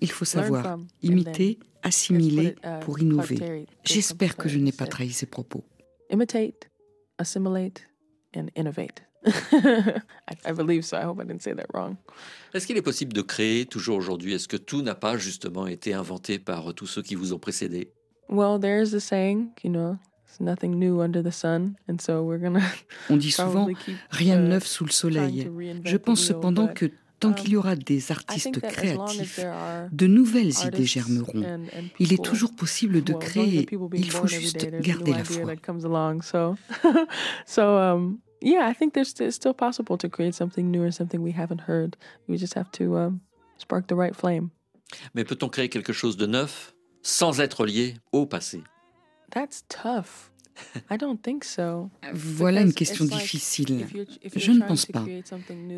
il 0.00 0.10
faut 0.10 0.24
savoir 0.24 0.76
imiter, 1.04 1.58
assimiler 1.88 2.54
pour 2.82 3.00
innover. 3.00 3.66
J'espère 3.84 4.36
que 4.36 4.48
je 4.48 4.58
n'ai 4.58 4.72
pas 4.72 4.86
trahi 4.86 5.10
ces 5.10 5.26
propos. 5.26 5.64
Imitate, 6.10 6.70
assimilate, 7.18 7.82
and 8.36 8.46
innovate. 8.56 9.02
I, 9.26 10.36
I 10.46 10.52
believe 10.52 10.84
so. 10.84 10.96
I 10.96 11.02
hope 11.02 11.20
I 11.20 11.24
didn't 11.24 11.42
say 11.42 11.52
that 11.52 11.66
wrong. 11.74 11.96
Est-ce 12.54 12.66
qu'il 12.66 12.76
est 12.76 12.82
possible 12.82 13.12
de 13.12 13.20
créer 13.22 13.66
toujours 13.66 13.96
aujourd'hui? 13.96 14.32
Est-ce 14.32 14.48
que 14.48 14.56
tout 14.56 14.80
n'a 14.80 14.94
pas 14.94 15.16
justement 15.16 15.66
été 15.66 15.92
inventé 15.92 16.38
par 16.38 16.72
tous 16.72 16.86
ceux 16.86 17.02
qui 17.02 17.14
vous 17.14 17.32
ont 17.32 17.38
précédé 17.38 17.92
Well, 18.30 18.60
there's 18.60 18.94
a 18.94 19.00
saying, 19.00 19.50
you 19.64 19.70
know, 19.70 19.98
there's 20.26 20.40
nothing 20.40 20.78
new 20.78 21.00
under 21.00 21.22
the 21.22 21.32
sun, 21.32 21.74
and 21.88 21.98
so 22.00 22.22
we're 22.22 22.40
gonna. 22.40 22.62
On 23.10 23.16
dit 23.16 23.32
souvent 23.32 23.68
rien 24.10 24.38
de 24.38 24.46
uh, 24.46 24.48
neuf 24.48 24.66
sous 24.66 24.84
le 24.84 24.92
soleil. 24.92 25.50
Je 25.84 25.96
pense 25.96 26.20
cependant 26.20 26.68
que 26.68 26.90
tant 27.20 27.32
qu'il 27.32 27.50
y 27.50 27.56
um, 27.56 27.60
aura 27.60 27.76
des 27.76 28.12
artistes 28.12 28.60
créatifs, 28.60 29.40
de 29.92 30.06
nouvelles 30.06 30.50
idées 30.50 30.64
artists 30.64 30.86
germeront. 30.86 31.60
Il 31.98 32.12
est 32.12 32.22
toujours 32.22 32.54
possible 32.54 33.02
de 33.02 33.12
créer, 33.12 33.68
il 33.94 34.10
faut 34.10 34.26
juste 34.26 34.68
garder 34.80 35.12
la 35.12 35.24
foi. 35.24 35.46
that 35.46 35.56
comes 35.56 35.84
along. 35.84 36.22
So, 36.22 36.56
so 37.46 37.78
um, 37.78 38.20
yeah, 38.40 38.68
I 38.68 38.74
think 38.74 38.94
there's 38.94 39.14
it's 39.20 39.36
still 39.36 39.54
possible 39.54 39.96
to 39.98 40.08
create 40.08 40.34
something 40.34 40.70
new 40.70 40.82
or 40.82 40.92
something 40.92 41.22
we 41.22 41.32
haven't 41.32 41.62
heard. 41.68 41.96
We 42.28 42.36
just 42.36 42.54
have 42.54 42.70
to 42.72 42.96
um, 42.96 43.20
spark 43.58 43.88
the 43.88 43.96
right 43.96 44.14
flame. 44.14 44.50
Mais 45.14 45.24
peut-on 45.24 45.48
créer 45.48 45.68
quelque 45.68 45.92
chose 45.92 46.16
de 46.16 46.26
neuf 46.26 46.74
sans 47.02 47.40
être 47.40 47.66
lié 47.66 47.94
au 48.12 48.26
passé? 48.26 48.62
That's 49.30 49.64
tough. 49.68 50.30
I 50.90 50.96
don't 50.98 51.18
think 51.20 51.44
so. 51.44 51.90
Voilà 52.12 52.62
une 52.62 52.72
question 52.72 53.04
difficile. 53.04 53.86
Je 54.34 54.52
ne 54.52 54.60
pense 54.66 54.86
pas. 54.86 55.04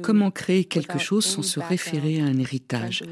Comment 0.03 0.31
créer 0.31 0.65
quelque 0.65 0.99
chose 0.99 1.25
sans 1.25 1.43
se 1.43 1.61
référer 1.61 2.21
à 2.21 2.25
un 2.25 2.39
héritage? 2.39 3.03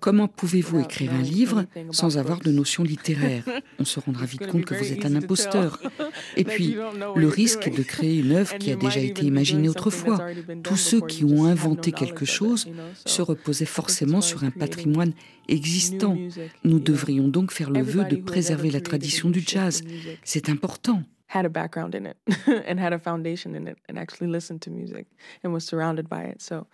Comment 0.00 0.28
pouvez-vous 0.28 0.80
écrire 0.80 1.12
un 1.12 1.22
livre 1.22 1.64
sans 1.90 2.18
avoir 2.18 2.40
de 2.40 2.50
notion 2.50 2.82
littéraire? 2.82 3.44
On 3.78 3.84
se 3.84 4.00
rendra 4.00 4.26
vite 4.26 4.46
compte 4.46 4.64
que 4.64 4.74
vous 4.74 4.92
êtes 4.92 5.04
un 5.04 5.14
imposteur. 5.14 5.80
Et 6.36 6.44
puis, 6.54 6.76
le 7.16 7.28
risque 7.28 7.68
doing. 7.68 7.76
de 7.78 7.82
créer 7.82 8.18
une 8.18 8.32
œuvre 8.32 8.56
qui 8.58 8.70
a 8.70 8.76
déjà 8.76 9.00
été 9.00 9.24
imaginée 9.24 9.68
autrefois. 9.68 10.26
Tous 10.62 10.76
ceux 10.76 11.00
qui 11.00 11.24
ont 11.24 11.44
inventé 11.44 11.92
quelque 11.92 12.24
chose 12.24 12.66
se 13.04 13.22
reposaient 13.22 13.64
forcément 13.64 14.20
sur 14.20 14.44
un 14.44 14.50
patrimoine 14.50 15.12
existant. 15.48 16.16
Nous 16.64 16.78
devrions 16.78 17.28
donc 17.28 17.52
faire 17.52 17.70
le 17.70 17.82
vœu 17.82 18.04
de 18.04 18.16
préserver 18.16 18.70
la 18.70 18.80
tradition 18.80 19.30
du 19.30 19.42
jazz. 19.46 19.82
C'est 20.22 20.48
important. 20.48 21.02
Had 21.34 21.44
a 21.44 21.50
background 21.50 21.94
in 21.96 22.06
it 22.06 22.16
and 22.68 22.78
had 22.78 22.92
a 22.92 22.98
foundation 22.98 23.56
in 23.56 23.66
it 23.66 23.78
and 23.88 23.98
actually 23.98 24.28
listened 24.28 24.62
to 24.62 24.70
music 24.70 25.06
and 25.42 25.52
was 25.52 25.64
surrounded 25.64 26.08
by 26.08 26.22
it. 26.22 26.40
So 26.40 26.66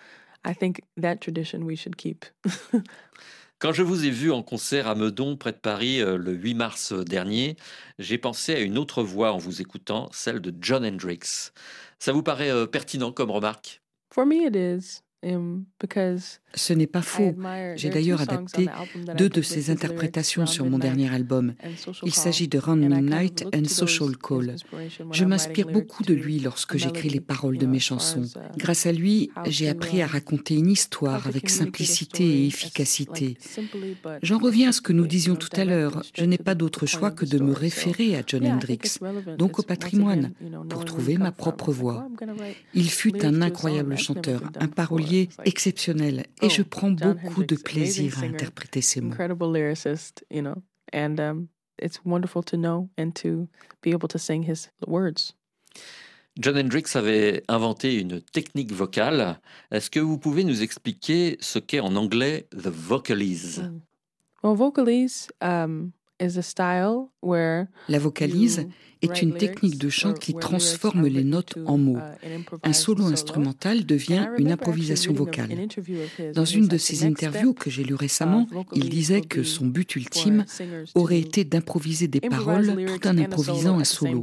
I 0.44 0.52
think 0.52 0.82
that 0.98 1.22
tradition 1.22 1.64
we 1.64 1.76
should 1.76 1.96
keep. 1.96 2.26
Quand 3.58 3.72
je 3.74 3.82
vous 3.82 4.06
ai 4.06 4.10
vu 4.10 4.30
en 4.30 4.42
concert 4.42 4.86
à 4.86 4.94
Meudon, 4.94 5.36
près 5.36 5.52
de 5.52 5.58
Paris, 5.58 6.00
euh, 6.00 6.16
le 6.16 6.32
8 6.32 6.54
mars 6.54 6.92
dernier, 6.94 7.56
j'ai 7.98 8.16
pensé 8.16 8.54
à 8.54 8.60
une 8.60 8.78
autre 8.78 9.02
voix 9.02 9.32
en 9.32 9.38
vous 9.38 9.60
écoutant, 9.60 10.08
celle 10.12 10.40
de 10.40 10.54
John 10.62 10.82
Hendricks. 10.84 11.52
Ça 11.98 12.12
vous 12.12 12.22
paraît 12.22 12.50
euh, 12.50 12.66
pertinent 12.66 13.12
comme 13.12 13.30
remarque? 13.30 13.82
For 14.14 14.24
me, 14.24 14.46
it 14.46 14.56
is 14.56 15.02
um, 15.22 15.66
because 15.78 16.39
Ce 16.54 16.72
n'est 16.72 16.86
pas 16.86 17.02
faux. 17.02 17.34
J'ai 17.76 17.90
d'ailleurs 17.90 18.20
adapté 18.20 18.66
deux 19.16 19.28
de 19.28 19.42
ses 19.42 19.70
interprétations 19.70 20.46
sur 20.46 20.66
mon 20.66 20.78
dernier 20.78 21.12
album. 21.12 21.54
Il 22.04 22.14
s'agit 22.14 22.48
de 22.48 22.58
Round 22.58 22.82
Midnight 22.82 23.46
and 23.54 23.64
Social 23.64 24.16
Call. 24.16 24.56
Je 25.12 25.24
m'inspire 25.24 25.68
beaucoup 25.68 26.02
de 26.02 26.14
lui 26.14 26.40
lorsque 26.40 26.76
j'écris 26.76 27.08
les 27.08 27.20
paroles 27.20 27.58
de 27.58 27.66
mes 27.66 27.78
chansons. 27.78 28.24
uh, 28.24 28.58
Grâce 28.58 28.86
à 28.86 28.92
lui, 28.92 29.30
j'ai 29.46 29.68
appris 29.68 30.02
à 30.02 30.06
raconter 30.06 30.54
une 30.54 30.70
histoire 30.70 31.22
to 31.22 31.28
avec 31.28 31.50
simplicité 31.50 32.24
et 32.24 32.46
efficacité. 32.46 33.36
J'en 34.22 34.38
reviens 34.38 34.70
à 34.70 34.72
ce 34.72 34.80
que 34.80 34.92
nous 34.92 35.06
disions 35.06 35.36
tout 35.36 35.48
à 35.54 35.64
l'heure. 35.64 36.02
Je 36.14 36.24
n'ai 36.24 36.38
pas 36.38 36.54
d'autre 36.54 36.86
choix 36.86 37.10
que 37.10 37.24
de 37.24 37.38
me 37.38 37.52
référer 37.52 38.16
à 38.16 38.22
John 38.26 38.58
relevant. 38.60 39.36
donc 39.36 39.58
au 39.58 39.62
patrimoine, 39.62 40.32
pour 40.68 40.84
trouver 40.84 41.16
ma 41.18 41.32
propre 41.32 41.72
voix. 41.72 42.08
Il 42.74 42.90
fut 42.90 43.24
un 43.24 43.42
incroyable 43.42 43.96
chanteur, 43.96 44.42
un 44.58 44.68
parolier 44.68 45.28
exceptionnel, 45.44 46.26
et 46.42 46.48
je 46.50 46.62
oh, 46.62 46.66
prends 46.68 46.90
beaucoup 46.90 47.44
de 47.44 47.56
plaisir 47.56 48.12
à 48.16 48.20
singer, 48.20 48.34
interpréter 48.34 48.80
ses 48.80 49.00
mots. 49.00 49.12
incredible 49.12 49.52
lyricist, 49.52 50.24
you 50.30 50.40
know, 50.42 50.62
and 50.92 51.18
um, 51.18 51.48
it's 51.80 52.00
wonderful 52.04 52.42
to 52.42 52.56
know 52.56 52.88
and 52.98 53.12
to 53.12 53.48
be 53.82 53.90
able 53.92 54.08
to 54.08 54.18
sing 54.18 54.42
his 54.48 54.70
words. 54.86 55.34
John 56.38 56.56
Hendricks 56.56 56.94
avait 56.96 57.42
inventé 57.48 57.98
une 58.00 58.20
technique 58.20 58.72
vocale. 58.72 59.40
Est-ce 59.70 59.90
que 59.90 60.00
vous 60.00 60.16
pouvez 60.16 60.44
nous 60.44 60.62
expliquer 60.62 61.36
ce 61.40 61.58
qu'est 61.58 61.80
en 61.80 61.96
anglais 61.96 62.46
the 62.52 62.68
vocalise 62.68 63.60
Mm. 63.60 63.80
Well, 64.42 64.56
vocalise 64.56 65.28
um, 65.42 65.92
La 66.20 67.98
vocalise 67.98 68.66
est 69.02 69.22
une 69.22 69.34
technique 69.34 69.78
de 69.78 69.88
chant 69.88 70.12
qui 70.12 70.34
transforme 70.34 71.06
les 71.06 71.24
notes 71.24 71.54
en 71.66 71.78
mots. 71.78 71.96
uh, 71.96 72.56
Un 72.62 72.72
solo 72.72 73.06
instrumental 73.06 73.86
devient 73.86 74.28
une 74.36 74.52
improvisation 74.52 75.14
vocale. 75.14 75.66
Dans 76.34 76.44
une 76.44 76.68
de 76.68 76.76
ses 76.76 76.98
"The 76.98 77.02
next 77.04 77.22
interviews 77.24 77.54
que 77.54 77.70
j'ai 77.70 77.84
lues 77.84 77.94
récemment, 77.94 78.46
of 78.54 78.66
il 78.74 78.90
disait 78.90 79.22
que 79.22 79.42
son 79.42 79.66
but 79.66 79.96
ultime 79.96 80.44
aurait 80.94 81.20
été 81.20 81.44
d'improviser 81.44 82.08
des 82.08 82.20
paroles 82.20 82.84
tout 82.86 83.06
en 83.08 83.16
improvisant 83.16 83.78
un 83.78 83.84
solo. 83.84 84.22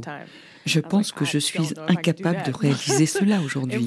Je 0.68 0.80
pense 0.80 1.12
que 1.12 1.24
je 1.24 1.38
suis 1.38 1.68
incapable 1.88 2.42
de 2.46 2.52
réaliser 2.52 3.06
cela 3.06 3.40
aujourd'hui. 3.46 3.86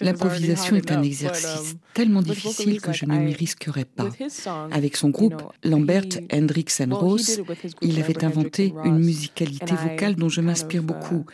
L'improvisation 0.00 0.76
est 0.76 0.90
un 0.90 1.02
exercice 1.02 1.72
um, 1.72 1.78
tellement 1.94 2.22
difficile 2.22 2.80
que 2.80 2.92
je 2.92 3.04
ne 3.04 3.16
m'y 3.18 3.32
I- 3.32 3.34
risquerais 3.34 3.84
pas. 3.84 4.08
Avec 4.70 4.96
son 4.96 5.10
groupe, 5.10 5.42
Lambert, 5.62 6.04
he- 6.04 6.26
Hendrix 6.34 6.80
and 6.80 6.88
well, 6.90 6.98
he 6.98 7.02
Rose, 7.02 7.26
did 7.26 7.38
it 7.40 7.48
with 7.48 7.58
his 7.64 7.74
group, 7.74 7.92
il 7.92 8.00
avait 8.02 8.24
inventé 8.24 8.74
une 8.84 8.94
Ross, 8.94 9.06
musicalité 9.06 9.74
vocale 9.74 10.14
dont 10.16 10.28
je 10.30 10.40
m'inspire 10.40 10.82
uh, 10.82 10.86
beaucoup. 10.86 11.26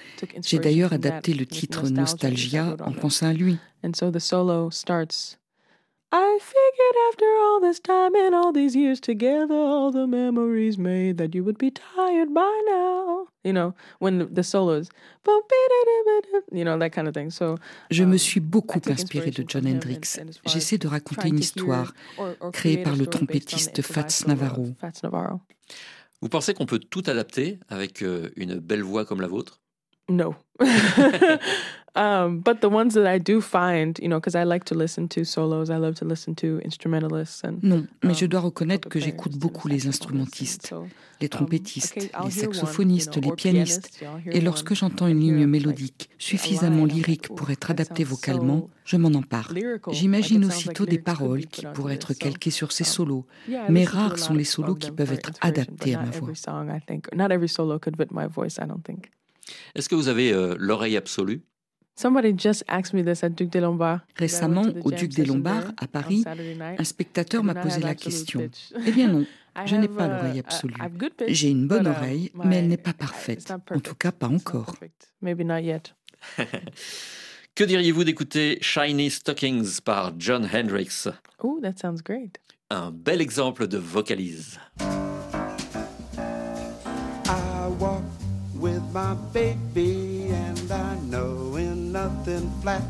J'ai 0.44 0.58
d'ailleurs 0.58 0.92
adapté 0.92 1.32
le 1.32 1.46
titre 1.46 1.88
Nostalgia, 1.88 2.76
en 2.84 2.92
pensant 2.92 3.26
à 3.28 3.32
lui. 3.32 3.56
And 3.84 3.92
so 3.94 4.10
the 4.10 4.18
solo 4.18 4.70
starts. 4.72 5.37
I 6.10 6.38
figured 6.40 6.96
after 7.10 7.26
all 7.42 7.60
this 7.60 7.80
time 7.80 8.14
and 8.14 8.34
all 8.34 8.50
these 8.50 8.74
years 8.74 8.98
together, 8.98 9.54
all 9.54 9.92
the 9.92 10.06
memories 10.06 10.78
made, 10.78 11.18
that 11.18 11.34
you 11.34 11.44
would 11.44 11.58
be 11.58 11.70
tired 11.70 12.32
by 12.32 12.62
now. 12.66 13.26
You 13.44 13.52
know, 13.52 13.74
when 13.98 14.18
the, 14.18 14.24
the 14.24 14.42
solo 14.42 14.72
is, 14.80 14.88
you 16.50 16.64
know, 16.64 16.78
that 16.78 16.92
kind 16.92 17.08
of 17.08 17.14
thing. 17.14 17.30
So 17.30 17.58
Je 17.90 18.04
me 18.04 18.12
um, 18.12 18.18
suis 18.18 18.40
beaucoup 18.40 18.80
inspiré 18.88 19.30
de 19.30 19.44
John 19.46 19.66
Hendrix. 19.66 20.18
J'essaie 20.46 20.78
de 20.78 20.88
raconter 20.88 21.28
une 21.28 21.38
histoire 21.38 21.92
créée 22.52 22.78
par 22.78 22.96
le 22.96 23.06
trompettiste 23.06 23.78
Navarro. 24.26 24.74
Fats 24.80 25.00
Navarro. 25.02 25.40
Vous 26.22 26.28
pensez 26.28 26.54
qu'on 26.54 26.66
peut 26.66 26.80
tout 26.80 27.02
adapter 27.06 27.58
avec 27.68 28.02
euh, 28.02 28.30
une 28.36 28.58
belle 28.58 28.82
voix 28.82 29.04
comme 29.04 29.20
la 29.20 29.28
vôtre? 29.28 29.60
No. 30.08 30.34
um, 31.94 32.40
but 32.40 32.60
the 32.60 32.68
ones 32.68 32.94
that 32.94 33.06
I 33.06 33.18
do 33.18 33.40
find, 33.40 33.98
you 34.00 34.08
know, 34.08 34.18
because 34.18 34.34
I 34.34 34.44
like 34.44 34.64
to 34.66 34.74
listen 34.74 35.08
to 35.08 35.24
solos, 35.24 35.70
I 35.70 35.76
love 35.76 35.94
to 35.96 36.04
listen 36.04 36.34
to 36.36 36.60
instrumentalists 36.64 37.44
and 37.44 37.58
Non, 37.62 37.86
mais 38.02 38.14
je 38.14 38.24
um, 38.24 38.28
dois 38.28 38.40
reconnaître 38.40 38.88
que 38.88 38.98
j'écoute 38.98 39.36
beaucoup 39.36 39.68
les 39.68 39.86
instrumentistes, 39.86 40.68
so, 40.68 40.86
les 41.20 41.26
um, 41.26 41.30
trompettistes, 41.30 42.10
les 42.24 42.30
saxophonistes, 42.30 43.16
les 43.22 43.32
pianistes. 43.32 44.02
Et 44.26 44.40
lorsque 44.40 44.74
j'entends 44.74 45.06
une 45.06 45.20
ligne 45.20 45.46
mélodique 45.46 46.10
suffisamment 46.18 46.84
lyrique 46.84 47.28
pour 47.28 47.48
"Ooh, 47.48 47.52
être 47.52 47.70
adaptée 47.70 48.04
vocalement, 48.04 48.70
je 48.84 48.96
m'en 48.96 49.12
empare. 49.12 49.52
J'imagine 49.90 50.44
aussitôt 50.44 50.86
des 50.86 50.98
paroles 50.98 51.46
qui 51.46 51.66
pourraient 51.74 51.94
être 51.94 52.14
calquées 52.14 52.50
sur 52.50 52.72
ces 52.72 52.84
um, 52.84 52.90
solos, 52.90 53.26
mais 53.68 53.84
rares 53.84 54.18
sont 54.18 54.34
les 54.34 54.44
solos 54.44 54.76
qui 54.76 54.90
peuvent 54.90 55.12
être 55.12 55.32
adaptés 55.40 55.94
à 55.94 56.02
ma 56.02 56.10
voix. 56.10 56.30
Est-ce 59.74 59.88
que 59.88 59.94
vous 59.94 60.08
avez 60.08 60.32
euh, 60.32 60.54
l'oreille 60.58 60.96
absolue? 60.96 61.42
Somebody 61.96 62.32
just 62.36 62.64
asked 62.68 62.94
me 62.94 63.02
this 63.02 63.24
at 63.24 63.30
Duc 63.30 63.50
des 63.50 63.60
Lombards. 63.60 63.96
I 63.96 64.12
went 64.12 64.20
Récemment, 64.20 64.64
au 64.84 64.90
Duc 64.92 65.10
des 65.14 65.24
Lombards, 65.24 65.72
à 65.78 65.88
Paris, 65.88 66.22
un 66.26 66.84
spectateur 66.84 67.42
m'a 67.42 67.54
not 67.54 67.62
posé 67.62 67.80
la 67.80 67.88
absolute 67.88 68.14
question. 68.14 68.50
Eh 68.86 68.92
bien 68.92 69.08
non, 69.08 69.26
je 69.66 69.74
n'ai 69.74 69.88
pas 69.88 70.06
uh, 70.06 70.10
l'oreille 70.10 70.38
absolue. 70.38 70.74
J'ai 71.26 71.50
une 71.50 71.66
bonne 71.66 71.88
um, 71.88 71.94
oreille, 71.94 72.30
mais 72.44 72.58
elle 72.58 72.68
n'est 72.68 72.76
pas 72.76 72.92
parfaite. 72.92 73.50
En 73.50 73.80
tout 73.80 73.96
cas, 73.96 74.12
pas 74.12 74.28
encore. 74.28 74.66
perfect. 74.66 75.12
Maybe 75.22 75.42
not 75.44 75.58
yet. 75.58 75.94
Que 77.58 77.64
diriez-vous 77.64 78.04
d'écouter 78.04 78.58
Shiny 78.60 79.10
Stockings 79.10 79.80
par 79.80 80.12
John 80.16 80.46
Hendricks 80.46 81.08
Oh, 81.42 81.58
that 81.60 81.72
sounds 81.76 82.00
great. 82.04 82.38
Un 82.70 82.92
bel 82.92 83.20
exemple 83.20 83.66
de 83.66 83.78
vocalise. 83.78 84.60
My 88.92 89.14
baby 89.32 90.28
and 90.28 90.70
I 90.70 90.96
know 91.00 91.56
in 91.56 91.92
nothing 91.92 92.50
flat. 92.62 92.82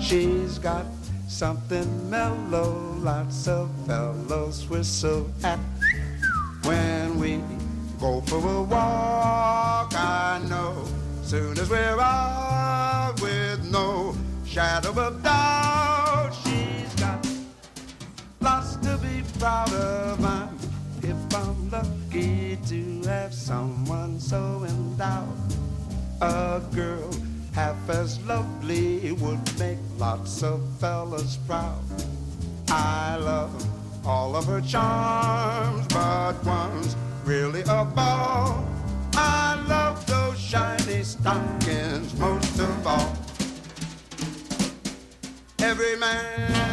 She's 0.00 0.58
got 0.58 0.86
something 1.28 2.10
mellow, 2.10 2.94
lots 2.98 3.48
of 3.48 3.70
fellows 3.86 4.68
whistle 4.68 5.30
at. 5.44 5.58
When 6.64 7.18
we 7.18 7.40
go 8.00 8.20
for 8.22 8.38
a 8.38 8.62
walk, 8.62 9.94
I 9.94 10.40
know 10.48 10.84
soon 11.22 11.58
as 11.58 11.68
we're 11.68 12.00
out 12.00 13.20
with 13.20 13.64
no 13.70 14.16
shadow 14.46 14.90
of 14.90 15.22
doubt, 15.22 16.32
she's 16.44 16.94
got 16.94 17.26
lots 18.40 18.76
to 18.76 18.98
be 18.98 19.22
proud 19.38 19.72
of. 19.72 20.47
Lucky 22.08 22.56
to 22.68 23.02
have 23.06 23.34
someone 23.34 24.18
so 24.18 24.64
endowed, 24.66 25.52
a 26.22 26.62
girl 26.74 27.10
half 27.54 27.76
as 27.90 28.18
lovely 28.24 29.12
would 29.12 29.58
make 29.58 29.76
lots 29.98 30.42
of 30.42 30.66
fellas 30.80 31.36
proud. 31.46 31.82
I 32.70 33.16
love 33.16 33.52
all 34.06 34.36
of 34.36 34.46
her 34.46 34.62
charms, 34.62 35.86
but 35.88 36.32
one's 36.46 36.96
really 37.26 37.60
above. 37.62 38.64
I 39.14 39.62
love 39.68 40.06
those 40.06 40.38
shiny 40.38 41.02
stockings 41.02 42.18
most 42.18 42.58
of 42.58 42.86
all. 42.86 43.18
Every 45.58 45.96
man 45.96 46.67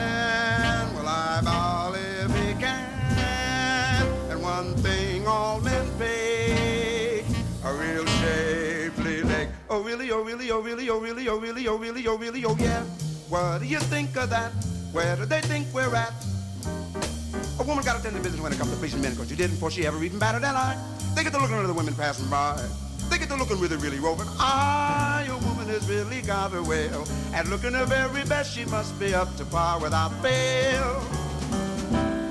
oh 10.55 10.61
really, 10.61 10.89
oh 10.89 10.99
really, 10.99 11.27
oh 11.27 11.37
really, 11.37 11.67
oh 11.67 11.75
really, 11.75 12.07
oh 12.07 12.17
really, 12.17 12.45
oh 12.45 12.55
yeah. 12.57 12.81
What 13.27 13.59
do 13.59 13.65
you 13.65 13.79
think 13.79 14.15
of 14.15 14.29
that? 14.29 14.51
Where 14.93 15.17
do 15.17 15.25
they 15.25 15.41
think 15.41 15.67
we're 15.73 15.93
at? 15.93 16.13
A 17.59 17.63
woman 17.63 17.83
got 17.83 17.97
to 17.97 18.03
tend 18.03 18.15
to 18.15 18.21
business 18.21 18.41
when 18.41 18.53
it 18.53 18.57
comes 18.57 18.71
to 18.71 18.77
pleasing 18.77 19.01
men, 19.01 19.11
because 19.11 19.27
she 19.27 19.35
didn't 19.35 19.55
before 19.55 19.69
she 19.69 19.85
ever 19.85 20.01
even 20.01 20.17
batted 20.17 20.43
an 20.43 20.55
eye. 20.55 20.77
They 21.13 21.23
get 21.23 21.33
to 21.33 21.39
looking 21.39 21.57
at 21.57 21.67
the 21.67 21.73
women 21.73 21.93
passing 21.93 22.29
by. 22.29 22.65
They 23.09 23.17
get 23.17 23.27
to 23.29 23.35
looking 23.35 23.59
really, 23.59 23.75
really 23.75 23.99
roving. 23.99 24.27
Ah, 24.39 25.25
your 25.25 25.37
woman 25.39 25.67
has 25.67 25.89
really 25.89 26.21
got 26.21 26.51
her 26.51 26.63
well. 26.63 27.05
And 27.33 27.49
looking 27.49 27.73
her 27.73 27.85
very 27.85 28.23
best, 28.23 28.55
she 28.55 28.63
must 28.65 28.97
be 28.97 29.13
up 29.13 29.35
to 29.35 29.45
par 29.45 29.81
without 29.81 30.13
fail. 30.21 31.03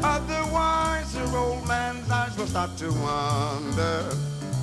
Otherwise, 0.03 1.15
her 1.15 1.37
old 1.37 1.69
man's 1.69 2.11
eyes 2.11 2.35
will 2.39 2.47
start 2.47 2.75
to 2.79 2.91
wander. 2.91 4.11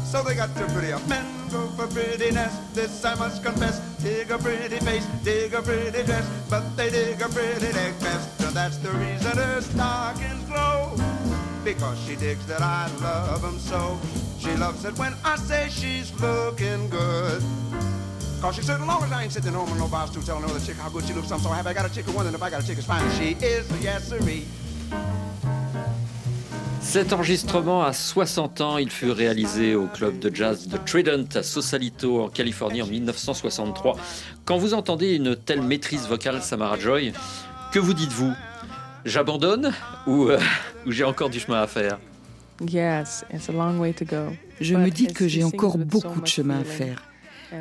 So 0.05 0.23
they 0.23 0.33
got 0.33 0.55
to 0.55 0.65
pretty 0.73 0.91
up 0.91 1.07
men 1.07 1.40
go 1.51 1.67
for 1.75 1.87
prettiness. 1.87 2.55
This 2.73 3.03
I 3.03 3.15
must 3.15 3.43
confess. 3.43 3.79
Dig 4.01 4.31
a 4.31 4.37
pretty 4.37 4.79
face, 4.79 5.05
dig 5.23 5.53
a 5.53 5.61
pretty 5.61 6.03
dress, 6.03 6.25
but 6.49 6.63
they 6.77 6.89
dig 6.89 7.21
a 7.21 7.29
pretty 7.29 7.71
neck 7.73 7.99
best. 7.99 8.41
And 8.41 8.55
that's 8.55 8.77
the 8.77 8.91
reason 8.91 9.37
her 9.37 9.61
stockings 9.61 10.43
glow. 10.45 10.95
Because 11.63 11.97
she 12.05 12.15
digs 12.15 12.45
that 12.47 12.61
I 12.61 12.89
love 13.01 13.43
'em 13.43 13.59
so. 13.59 13.99
She 14.39 14.55
loves 14.55 14.85
it 14.85 14.97
when 14.97 15.13
I 15.23 15.35
say 15.35 15.69
she's 15.69 16.11
looking 16.19 16.89
good. 16.89 17.43
Cause 18.41 18.55
she 18.55 18.63
said, 18.63 18.81
as 18.81 18.87
long 18.87 19.03
as 19.03 19.11
I 19.11 19.23
ain't 19.23 19.31
sitting 19.31 19.53
home 19.53 19.69
with 19.69 19.77
no 19.77 19.87
boss 19.87 20.09
to 20.11 20.25
telling 20.25 20.43
another 20.43 20.59
chick 20.59 20.75
how 20.75 20.89
good 20.89 21.05
she 21.05 21.13
looks, 21.13 21.31
I'm 21.31 21.39
so 21.39 21.49
happy 21.49 21.69
I 21.69 21.73
got 21.73 21.85
a 21.85 21.93
chick 21.93 22.05
who 22.05 22.13
wondering 22.13 22.33
if 22.33 22.41
I 22.41 22.49
got 22.49 22.63
a 22.63 22.65
chick 22.65 22.79
as 22.79 22.85
fine 22.85 23.05
as 23.05 23.15
she 23.15 23.37
is. 23.45 23.69
Yes, 23.83 24.07
sirree. 24.07 24.45
Cet 26.81 27.13
enregistrement 27.13 27.83
à 27.83 27.93
60 27.93 28.61
ans, 28.61 28.77
il 28.77 28.89
fut 28.89 29.11
réalisé 29.11 29.75
au 29.75 29.87
club 29.87 30.19
de 30.19 30.33
jazz 30.35 30.67
de 30.67 30.77
Trident 30.77 31.23
à 31.35 31.43
Sausalito 31.43 32.23
en 32.23 32.29
Californie 32.29 32.81
en 32.81 32.87
1963. 32.87 33.95
Quand 34.43 34.57
vous 34.57 34.73
entendez 34.73 35.15
une 35.15 35.35
telle 35.35 35.61
maîtrise 35.61 36.07
vocale, 36.07 36.41
Samara 36.41 36.77
Joy, 36.77 37.13
que 37.71 37.79
vous 37.79 37.93
dites-vous? 37.93 38.33
J'abandonne 39.05 39.71
ou, 40.05 40.29
euh, 40.29 40.39
ou 40.85 40.91
j'ai 40.91 41.03
encore 41.03 41.29
du 41.29 41.39
chemin 41.39 41.61
à 41.61 41.67
faire? 41.67 41.99
Yes, 42.67 43.23
it's 43.33 43.49
a 43.49 43.53
long 43.53 43.79
way 43.79 43.93
to 43.93 44.03
go. 44.03 44.33
Je 44.59 44.75
me 44.75 44.89
dis 44.89 45.07
que 45.07 45.27
j'ai 45.27 45.43
encore 45.43 45.77
beaucoup 45.77 46.19
de 46.19 46.27
chemin 46.27 46.59
à 46.59 46.63
faire. 46.63 47.03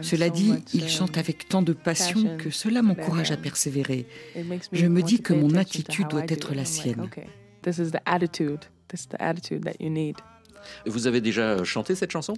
Cela 0.02 0.28
dit, 0.28 0.54
il 0.72 0.88
chante 0.88 1.18
avec 1.18 1.48
tant 1.48 1.62
de 1.62 1.72
passion 1.72 2.36
que 2.36 2.50
cela 2.50 2.82
m'encourage 2.82 3.30
à 3.32 3.36
persévérer. 3.36 4.06
Je 4.72 4.86
me 4.86 5.02
dis 5.02 5.20
que 5.20 5.34
mon 5.34 5.54
attitude 5.54 6.08
doit 6.08 6.24
être 6.28 6.54
la 6.54 6.64
sienne. 6.64 7.08
This 8.90 9.02
is 9.02 9.06
the 9.08 9.20
attitude. 9.20 9.64
That 9.64 9.76
you 9.80 9.90
need. 9.90 10.16
Vous 10.86 11.06
avez 11.06 11.20
déjà 11.20 11.62
chanté 11.64 11.94
cette 11.94 12.10
chanson? 12.10 12.34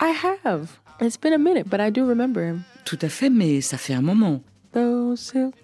I 0.00 0.12
have. 0.44 0.68
It's 1.00 1.18
been 1.18 1.32
a 1.32 1.38
minute, 1.38 1.68
but 1.68 1.80
I 1.80 1.90
do 1.90 2.06
remember 2.06 2.42
him. 2.42 2.62
Tout 2.84 2.98
à 3.00 3.08
fait, 3.08 3.30
mais 3.30 3.60
ça 3.60 3.78
fait 3.78 3.94
un 3.94 4.02
moment. 4.02 4.42
Those 4.72 5.20
silk 5.20 5.54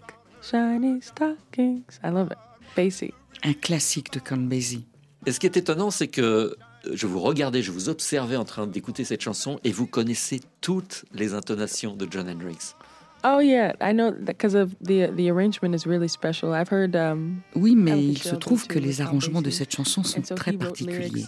shiny 0.42 1.00
stockings. 1.02 1.84
I 2.02 2.10
love 2.10 2.28
it. 2.30 2.38
Basie. 2.76 3.12
Un 3.42 3.52
classique 3.54 4.12
de 4.12 4.20
Count 4.20 4.48
Basie. 4.48 4.86
Et 5.26 5.32
ce 5.32 5.40
qui 5.40 5.46
est 5.46 5.56
étonnant, 5.56 5.90
c'est 5.90 6.08
que 6.08 6.56
je 6.90 7.06
vous 7.06 7.20
regardais, 7.20 7.62
je 7.62 7.72
vous 7.72 7.88
observais 7.88 8.36
en 8.36 8.44
train 8.44 8.66
d'écouter 8.66 9.04
cette 9.04 9.20
chanson 9.20 9.60
et 9.64 9.72
vous 9.72 9.86
connaissez 9.86 10.40
toutes 10.60 11.04
les 11.12 11.34
intonations 11.34 11.94
de 11.94 12.06
John 12.10 12.28
Hendricks. 12.28 12.74
Oh 13.22 13.40
yeah, 13.40 13.74
I 13.80 13.92
know 13.92 14.12
because 14.12 14.54
of 14.54 14.74
the 14.80 15.10
the 15.14 15.30
arrangement 15.30 15.74
is 15.74 15.86
really 15.86 16.08
special. 16.08 16.54
I've 16.54 16.70
heard. 16.70 16.96
Um, 16.96 17.42
oui, 17.54 17.74
mais 17.76 18.02
il 18.02 18.18
se 18.18 18.34
trouve 18.34 18.66
que 18.66 18.78
les 18.78 19.00
arrangements 19.00 19.42
de 19.42 19.50
cette 19.50 19.74
chanson 19.74 20.02
sont 20.02 20.22
très 20.22 20.52
particuliers. 20.52 21.26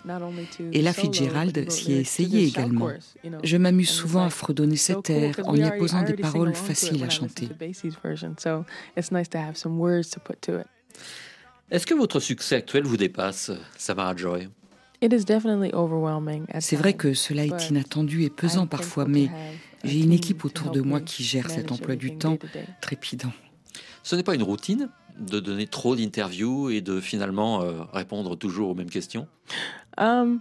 Et 0.72 0.82
la 0.82 0.92
Fitzgerald 0.92 1.70
s'y 1.70 1.92
est 1.92 2.00
essayée 2.00 2.46
également. 2.46 2.88
Je 3.44 3.56
m'amuse 3.56 3.90
souvent 3.90 4.24
à 4.24 4.30
fredonner 4.30 4.76
cet 4.76 5.10
air 5.10 5.40
en 5.44 5.54
y 5.54 5.70
posant 5.78 6.02
des 6.02 6.14
paroles 6.14 6.54
faciles 6.54 7.04
à 7.04 7.10
chanter. 7.10 7.48
Est-ce 11.70 11.86
que 11.86 11.94
votre 11.94 12.20
succès 12.20 12.56
actuel 12.56 12.84
vous 12.84 12.96
dépasse, 12.96 13.50
Samara 13.76 14.16
Joy? 14.16 14.48
C'est 16.60 16.76
vrai 16.76 16.92
que 16.94 17.14
cela 17.14 17.44
est 17.44 17.70
inattendu 17.70 18.22
et 18.24 18.30
pesant 18.30 18.66
parfois, 18.66 19.06
mais 19.06 19.30
j'ai 19.84 20.00
une 20.00 20.12
équipe 20.12 20.44
autour 20.44 20.70
de 20.70 20.80
moi 20.80 21.00
qui 21.00 21.24
gère 21.24 21.50
cet 21.50 21.72
emploi 21.72 21.96
du 21.96 22.16
temps 22.16 22.38
trépidant. 22.80 23.32
Ce 24.02 24.16
n'est 24.16 24.22
pas 24.22 24.34
une 24.34 24.42
routine 24.42 24.88
de 25.18 25.40
donner 25.40 25.66
trop 25.66 25.94
d'interviews 25.94 26.70
et 26.70 26.80
de 26.80 27.00
finalement 27.00 27.62
euh, 27.62 27.82
répondre 27.92 28.36
toujours 28.36 28.70
aux 28.70 28.74
mêmes 28.74 28.90
questions? 28.90 29.28
Um. 29.98 30.40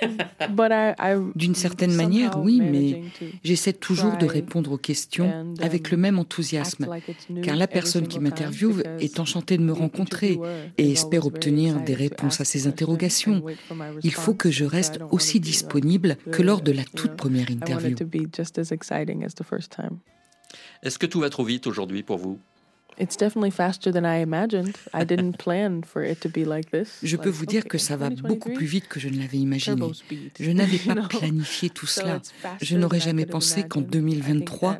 D'une 1.34 1.54
certaine 1.54 1.94
manière, 1.94 2.38
oui, 2.38 2.60
mais 2.60 3.02
j'essaie 3.42 3.72
toujours 3.72 4.16
de 4.16 4.26
répondre 4.26 4.72
aux 4.72 4.78
questions 4.78 5.54
avec 5.60 5.90
le 5.90 5.96
même 5.96 6.18
enthousiasme, 6.18 6.88
car 7.42 7.56
la 7.56 7.66
personne 7.66 8.08
qui 8.08 8.20
m'interviewe 8.20 8.82
est 9.00 9.20
enchantée 9.20 9.58
de 9.58 9.62
me 9.62 9.72
rencontrer 9.72 10.38
et 10.78 10.90
espère 10.90 11.26
obtenir 11.26 11.80
des 11.82 11.94
réponses 11.94 12.40
à 12.40 12.44
ses 12.44 12.66
interrogations. 12.66 13.42
Il 14.02 14.12
faut 14.12 14.34
que 14.34 14.50
je 14.50 14.64
reste 14.64 15.00
aussi 15.10 15.40
disponible 15.40 16.16
que 16.32 16.42
lors 16.42 16.62
de 16.62 16.72
la 16.72 16.84
toute 16.84 17.16
première 17.16 17.50
interview. 17.50 17.96
Est-ce 20.82 20.98
que 20.98 21.06
tout 21.06 21.20
va 21.20 21.30
trop 21.30 21.44
vite 21.44 21.66
aujourd'hui 21.66 22.02
pour 22.02 22.18
vous? 22.18 22.38
Je 27.02 27.16
peux 27.16 27.28
vous 27.28 27.46
dire 27.46 27.64
que 27.64 27.78
ça 27.78 27.96
va 27.96 28.10
beaucoup 28.10 28.52
plus 28.52 28.66
vite 28.66 28.88
que 28.88 29.00
je 29.00 29.08
ne 29.08 29.18
l'avais 29.18 29.38
imaginé. 29.38 29.90
Je 30.38 30.50
n'avais 30.50 30.78
pas 30.94 31.08
planifié 31.08 31.70
tout 31.70 31.86
cela. 31.86 32.20
Je 32.60 32.76
n'aurais 32.76 33.00
jamais 33.00 33.26
pensé 33.26 33.64
qu'en 33.64 33.80
2023, 33.80 34.78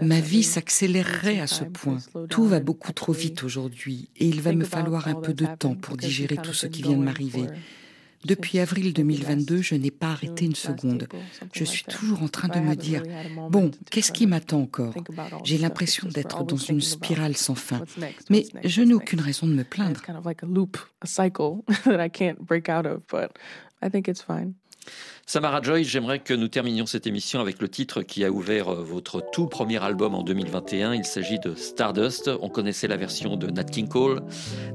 ma 0.00 0.20
vie 0.20 0.42
s'accélérerait 0.42 1.40
à 1.40 1.46
ce 1.46 1.64
point. 1.64 1.98
Tout 2.28 2.46
va 2.46 2.60
beaucoup 2.60 2.92
trop 2.92 3.12
vite 3.12 3.42
aujourd'hui 3.44 4.08
et 4.16 4.26
il 4.26 4.40
va 4.40 4.52
me 4.52 4.64
falloir 4.64 5.08
un 5.08 5.14
peu 5.14 5.34
de 5.34 5.46
temps 5.58 5.74
pour 5.74 5.96
digérer 5.96 6.36
tout 6.36 6.52
ce 6.52 6.66
qui 6.66 6.82
vient 6.82 6.96
de 6.96 7.04
m'arriver. 7.04 7.46
Depuis 8.26 8.58
avril 8.58 8.92
2022, 8.92 9.62
je 9.62 9.76
n'ai 9.76 9.92
pas 9.92 10.08
arrêté 10.08 10.46
une 10.46 10.56
seconde. 10.56 11.06
Je 11.52 11.62
suis 11.62 11.84
toujours 11.84 12.22
en 12.22 12.28
train 12.28 12.48
de 12.48 12.58
me 12.58 12.74
dire, 12.74 13.02
bon, 13.50 13.70
qu'est-ce 13.90 14.10
qui 14.10 14.26
m'attend 14.26 14.62
encore? 14.62 14.94
J'ai 15.44 15.58
l'impression 15.58 16.08
d'être 16.08 16.42
dans 16.44 16.56
une 16.56 16.80
spirale 16.80 17.36
sans 17.36 17.54
fin. 17.54 17.82
Mais 18.28 18.44
je 18.64 18.82
n'ai 18.82 18.94
aucune 18.94 19.20
raison 19.20 19.46
de 19.46 19.52
me 19.52 19.62
plaindre. 19.62 20.02
Samara 25.28 25.60
Joy, 25.60 25.82
j'aimerais 25.82 26.20
que 26.20 26.34
nous 26.34 26.46
terminions 26.46 26.86
cette 26.86 27.06
émission 27.06 27.40
avec 27.40 27.60
le 27.60 27.68
titre 27.68 28.02
qui 28.02 28.24
a 28.24 28.30
ouvert 28.30 28.68
euh, 28.68 28.82
votre 28.82 29.22
tout 29.32 29.46
premier 29.46 29.82
album 29.82 30.14
en 30.14 30.22
2021. 30.22 30.94
Il 30.94 31.04
s'agit 31.04 31.40
de 31.40 31.56
Stardust. 31.56 32.30
On 32.40 32.48
connaissait 32.48 32.86
la 32.86 32.96
version 32.96 33.36
de 33.36 33.48
Nat 33.48 33.64
King 33.64 33.88
Cole, 33.88 34.22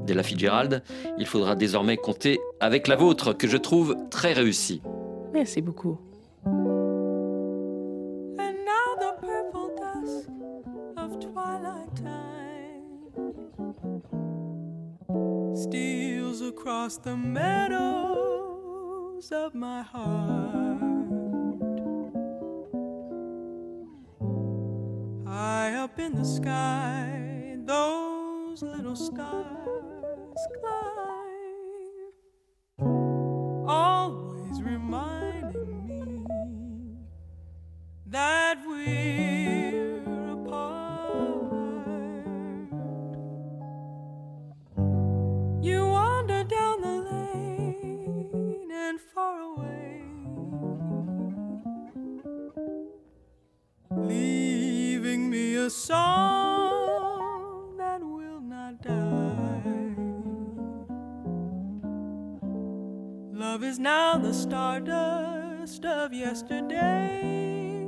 d'Ella 0.04 0.22
Fitzgerald. 0.22 0.82
Il 1.18 1.24
faudra 1.26 1.56
désormais 1.56 1.96
compter 1.96 2.38
avec 2.60 2.86
la 2.86 2.96
vôtre, 2.96 3.32
que 3.32 3.48
je 3.48 3.56
trouve 3.56 3.96
très 4.10 4.34
réussie. 4.34 4.82
Merci 5.32 5.62
beaucoup. 5.62 5.98
across 16.62 16.98
the 16.98 17.16
of 19.30 19.54
my 19.54 19.82
heart. 19.82 20.80
High 25.24 25.74
up 25.74 25.98
in 26.00 26.16
the 26.16 26.24
sky, 26.24 27.56
those 27.64 28.62
little 28.62 28.96
stars 28.96 30.38
climb, 30.60 32.12
always 33.68 34.60
reminding 34.60 35.86
me 35.86 36.96
that 38.06 38.58
we're 38.66 39.31
yesterday, 66.32 67.86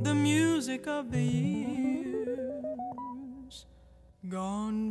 the 0.00 0.14
music 0.14 0.86
of 0.86 1.10
the 1.12 1.20
years 1.22 2.76
gone 4.26 4.87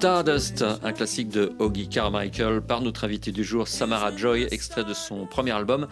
Stardust, 0.00 0.64
un 0.82 0.92
classique 0.92 1.28
de 1.28 1.52
Oggy 1.58 1.86
Carmichael 1.86 2.62
par 2.62 2.80
notre 2.80 3.04
invité 3.04 3.32
du 3.32 3.44
jour, 3.44 3.68
Samara 3.68 4.16
Joy, 4.16 4.48
extrait 4.50 4.82
de 4.82 4.94
son 4.94 5.26
premier 5.26 5.50
album. 5.50 5.88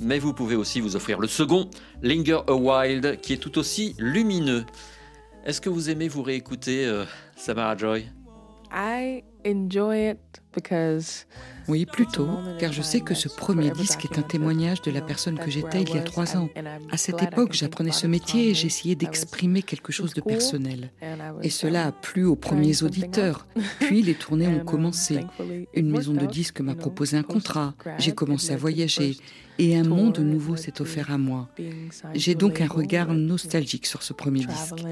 Mais 0.00 0.18
vous 0.18 0.32
pouvez 0.32 0.56
aussi 0.56 0.80
vous 0.80 0.96
offrir 0.96 1.20
le 1.20 1.28
second, 1.28 1.70
Linger 2.02 2.40
a 2.48 2.54
Wild, 2.54 3.20
qui 3.20 3.34
est 3.34 3.36
tout 3.36 3.58
aussi 3.58 3.94
lumineux. 4.00 4.64
Est-ce 5.46 5.60
que 5.60 5.68
vous 5.68 5.90
aimez 5.90 6.08
vous 6.08 6.24
réécouter, 6.24 6.86
euh, 6.86 7.04
Samara 7.36 7.76
Joy? 7.76 8.06
Oui, 11.68 11.86
plutôt, 11.86 12.28
car 12.58 12.72
je 12.72 12.82
sais 12.82 13.00
que 13.00 13.14
ce 13.14 13.28
premier 13.28 13.70
disque 13.70 14.04
est 14.04 14.18
un 14.18 14.22
témoignage 14.22 14.82
de 14.82 14.90
la 14.90 15.00
personne 15.00 15.38
que 15.38 15.50
j'étais 15.50 15.82
il 15.82 15.94
y 15.94 15.98
a 15.98 16.02
trois 16.02 16.36
ans. 16.36 16.48
À 16.90 16.96
cette 16.96 17.22
époque, 17.22 17.52
j'apprenais 17.52 17.92
ce 17.92 18.06
métier 18.06 18.50
et 18.50 18.54
j'essayais 18.54 18.94
d'exprimer 18.94 19.62
quelque 19.62 19.92
chose 19.92 20.12
de 20.14 20.20
personnel. 20.20 20.90
Et 21.42 21.50
cela 21.50 21.86
a 21.86 21.92
plu 21.92 22.24
aux 22.24 22.36
premiers 22.36 22.82
auditeurs. 22.82 23.46
Puis 23.80 24.02
les 24.02 24.14
tournées 24.14 24.48
ont 24.48 24.64
commencé. 24.64 25.20
Une 25.74 25.90
maison 25.90 26.12
de 26.12 26.26
disques 26.26 26.60
m'a 26.60 26.74
proposé 26.74 27.16
un 27.16 27.22
contrat. 27.22 27.74
J'ai 27.98 28.12
commencé 28.12 28.52
à 28.52 28.56
voyager. 28.56 29.16
Et 29.58 29.76
un 29.76 29.84
monde 29.84 30.18
nouveau 30.18 30.56
s'est 30.56 30.80
offert 30.80 31.10
à 31.10 31.18
moi. 31.18 31.48
J'ai 32.14 32.34
donc 32.34 32.60
un 32.60 32.66
regard 32.66 33.12
nostalgique 33.14 33.86
sur 33.86 34.02
ce 34.02 34.12
premier 34.12 34.44
disque. 34.44 34.82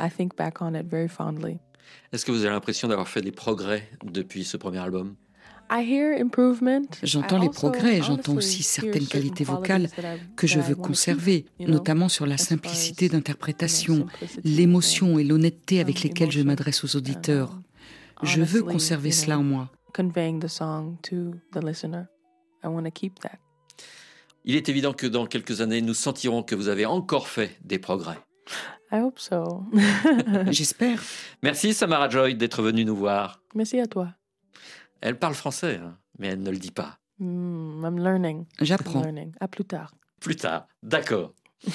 I 0.00 0.10
think 0.10 0.36
back 0.36 0.60
on 0.60 0.74
it 0.74 0.86
very 0.86 1.08
fondly. 1.08 1.58
Est-ce 2.12 2.24
que 2.24 2.32
vous 2.32 2.44
avez 2.44 2.50
l'impression 2.50 2.88
d'avoir 2.88 3.08
fait 3.08 3.22
des 3.22 3.32
progrès 3.32 3.88
depuis 4.04 4.44
ce 4.44 4.56
premier 4.56 4.78
album? 4.78 5.16
I 5.70 5.82
hear 5.82 6.20
improvement. 6.20 6.86
J'entends 7.02 7.38
I 7.38 7.40
les 7.40 7.46
also 7.48 7.60
progrès 7.60 7.98
et 7.98 8.02
j'entends 8.02 8.36
aussi 8.36 8.58
hear 8.58 8.64
certaines 8.64 8.92
certain 8.92 9.06
qualités 9.06 9.44
qualities 9.44 9.44
vocales 9.44 9.88
que 10.36 10.46
je 10.46 10.60
veux 10.60 10.76
conserver, 10.76 11.46
notamment 11.58 12.08
sur 12.08 12.24
la 12.26 12.38
simplicité 12.38 13.08
d'interprétation, 13.08 14.06
l'émotion 14.44 15.18
et 15.18 15.24
l'honnêteté 15.24 15.80
avec 15.80 16.02
lesquelles 16.02 16.30
je 16.30 16.42
m'adresse 16.42 16.84
aux 16.84 16.96
auditeurs. 16.96 17.58
Je 18.22 18.42
veux 18.42 18.62
conserver 18.62 19.10
cela 19.10 19.38
en 19.38 19.42
moi. 19.42 19.70
Conveying 19.92 20.40
the 20.40 20.48
song 20.48 20.96
to 21.02 21.34
the 21.52 21.64
listener. 21.64 22.06
I 22.62 22.68
want 22.68 22.84
to 22.84 22.90
keep 22.90 23.18
that. 23.20 23.38
Il 24.44 24.54
est 24.54 24.68
évident 24.68 24.92
que 24.92 25.06
dans 25.06 25.26
quelques 25.26 25.60
années, 25.60 25.80
nous 25.80 25.94
sentirons 25.94 26.42
que 26.44 26.54
vous 26.54 26.68
avez 26.68 26.86
encore 26.86 27.26
fait 27.26 27.58
des 27.64 27.78
progrès. 27.78 28.18
I 28.92 29.00
hope 29.00 29.18
so. 29.18 29.64
J'espère. 30.50 31.02
Merci 31.42 31.74
Samara 31.74 32.08
Joy 32.08 32.34
d'être 32.34 32.62
venue 32.62 32.84
nous 32.84 32.96
voir. 32.96 33.40
Merci 33.54 33.80
à 33.80 33.86
toi. 33.86 34.14
Elle 35.00 35.18
parle 35.18 35.34
français, 35.34 35.80
hein, 35.82 35.96
mais 36.18 36.28
elle 36.28 36.42
ne 36.42 36.50
le 36.50 36.58
dit 36.58 36.70
pas. 36.70 36.98
Hmm, 37.18 37.84
I'm 37.84 37.98
learning. 37.98 38.46
J'apprends. 38.60 39.00
I'm 39.00 39.04
learning. 39.04 39.32
À 39.40 39.48
plus 39.48 39.64
tard. 39.64 39.92
Plus 40.20 40.36
tard, 40.36 40.66
d'accord. 40.82 41.32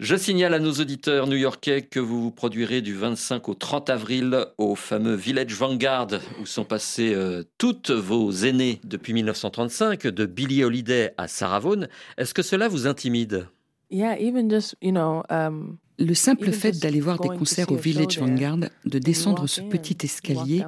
Je 0.00 0.16
signale 0.16 0.54
à 0.54 0.58
nos 0.58 0.72
auditeurs 0.72 1.26
new-yorkais 1.26 1.82
que 1.82 2.00
vous 2.00 2.22
vous 2.22 2.30
produirez 2.30 2.80
du 2.80 2.94
25 2.94 3.48
au 3.48 3.54
30 3.54 3.90
avril 3.90 4.46
au 4.58 4.74
fameux 4.74 5.14
Village 5.14 5.54
Vanguard 5.54 6.08
où 6.40 6.46
sont 6.46 6.64
passées 6.64 7.14
euh, 7.14 7.44
toutes 7.58 7.90
vos 7.90 8.30
aînées 8.30 8.80
depuis 8.84 9.12
1935, 9.12 10.06
de 10.06 10.26
Billie 10.26 10.64
Holiday 10.64 11.12
à 11.16 11.28
Sarah 11.28 11.60
Vaughan. 11.60 11.86
Est-ce 12.16 12.34
que 12.34 12.42
cela 12.42 12.68
vous 12.68 12.86
intimide? 12.86 13.46
Yeah, 13.90 14.16
even 14.18 14.48
just, 14.48 14.76
you 14.80 14.92
know, 14.92 15.22
um, 15.30 15.78
Le 16.00 16.14
simple 16.14 16.50
fait 16.50 16.80
d'aller 16.80 17.00
voir 17.00 17.20
des 17.20 17.28
concerts 17.28 17.70
au 17.70 17.76
Village 17.76 18.18
Vanguard, 18.18 18.58
de 18.84 18.98
descendre 18.98 19.46
ce 19.46 19.60
petit 19.60 19.98
escalier 20.02 20.62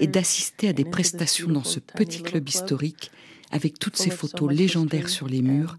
et 0.00 0.06
d'assister 0.06 0.68
à 0.68 0.72
des 0.72 0.84
prestations 0.84 1.48
dans 1.48 1.64
ce 1.64 1.78
petit 1.78 2.22
club 2.22 2.48
historique 2.48 3.10
avec 3.52 3.78
toutes 3.78 3.96
ces 3.96 4.10
photos 4.10 4.52
légendaires 4.52 5.08
sur 5.08 5.28
les 5.28 5.42
murs, 5.42 5.76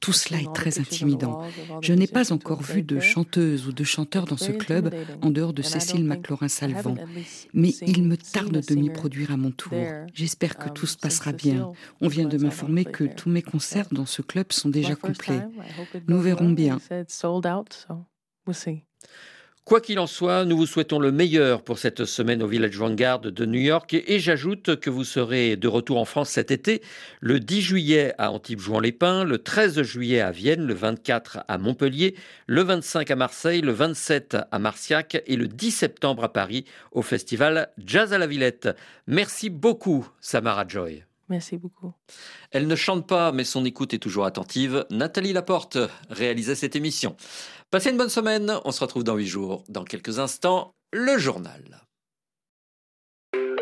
tout 0.00 0.12
cela 0.12 0.40
est 0.40 0.54
très 0.54 0.78
intimidant. 0.78 1.42
Je 1.82 1.92
n'ai 1.92 2.06
pas 2.06 2.32
encore 2.32 2.62
vu 2.62 2.82
de 2.82 3.00
chanteuse 3.00 3.66
ou 3.66 3.72
de 3.72 3.84
chanteur 3.84 4.24
dans 4.26 4.36
ce 4.36 4.52
club 4.52 4.94
en 5.22 5.30
dehors 5.30 5.52
de 5.52 5.62
Cécile 5.62 6.04
McLaurin-Salvant, 6.04 6.94
mais 7.52 7.70
il 7.86 8.04
me 8.04 8.16
tarde 8.16 8.60
de 8.66 8.74
m'y 8.74 8.90
produire 8.90 9.32
à 9.32 9.36
mon 9.36 9.50
tour. 9.50 9.74
J'espère 10.14 10.56
que 10.56 10.68
tout 10.68 10.86
se 10.86 10.96
passera 10.96 11.32
bien. 11.32 11.72
On 12.00 12.08
vient 12.08 12.28
de 12.28 12.38
m'informer 12.38 12.84
que 12.84 13.04
tous 13.04 13.28
mes 13.28 13.42
concerts 13.42 13.88
dans 13.92 14.06
ce 14.06 14.22
club 14.22 14.52
sont 14.52 14.68
déjà 14.68 14.94
complets. 14.94 15.42
Nous 16.06 16.20
verrons 16.20 16.50
bien. 16.50 16.78
Quoi 19.68 19.82
qu'il 19.82 19.98
en 19.98 20.06
soit, 20.06 20.46
nous 20.46 20.56
vous 20.56 20.64
souhaitons 20.64 20.98
le 20.98 21.12
meilleur 21.12 21.62
pour 21.62 21.78
cette 21.78 22.06
semaine 22.06 22.42
au 22.42 22.46
Village 22.46 22.78
Vanguard 22.78 23.20
de 23.20 23.44
New 23.44 23.60
York 23.60 23.92
et, 23.92 24.14
et 24.14 24.18
j'ajoute 24.18 24.80
que 24.80 24.88
vous 24.88 25.04
serez 25.04 25.56
de 25.56 25.68
retour 25.68 25.98
en 25.98 26.06
France 26.06 26.30
cet 26.30 26.50
été, 26.50 26.80
le 27.20 27.38
10 27.38 27.60
juillet 27.60 28.14
à 28.16 28.30
Antibes-Jouan-les-Pins, 28.30 29.24
le 29.24 29.36
13 29.36 29.82
juillet 29.82 30.22
à 30.22 30.30
Vienne, 30.30 30.66
le 30.66 30.72
24 30.72 31.40
à 31.46 31.58
Montpellier, 31.58 32.14
le 32.46 32.62
25 32.62 33.10
à 33.10 33.16
Marseille, 33.16 33.60
le 33.60 33.72
27 33.72 34.38
à 34.50 34.58
Marciac 34.58 35.22
et 35.26 35.36
le 35.36 35.48
10 35.48 35.70
septembre 35.70 36.24
à 36.24 36.32
Paris 36.32 36.64
au 36.90 37.02
festival 37.02 37.68
Jazz 37.76 38.14
à 38.14 38.18
la 38.18 38.26
Villette. 38.26 38.70
Merci 39.06 39.50
beaucoup, 39.50 40.08
Samara 40.22 40.66
Joy. 40.66 41.04
Merci 41.28 41.58
beaucoup. 41.58 41.92
Elle 42.52 42.66
ne 42.66 42.74
chante 42.74 43.06
pas, 43.06 43.32
mais 43.32 43.44
son 43.44 43.64
écoute 43.66 43.92
est 43.92 43.98
toujours 43.98 44.24
attentive. 44.24 44.86
Nathalie 44.90 45.34
Laporte 45.34 45.76
réalisait 46.08 46.54
cette 46.54 46.74
émission. 46.74 47.16
Passez 47.70 47.90
une 47.90 47.98
bonne 47.98 48.08
semaine. 48.08 48.58
On 48.64 48.72
se 48.72 48.80
retrouve 48.80 49.04
dans 49.04 49.16
huit 49.16 49.26
jours. 49.26 49.62
Dans 49.68 49.84
quelques 49.84 50.18
instants, 50.18 50.74
le 50.90 51.18
journal. 51.18 51.87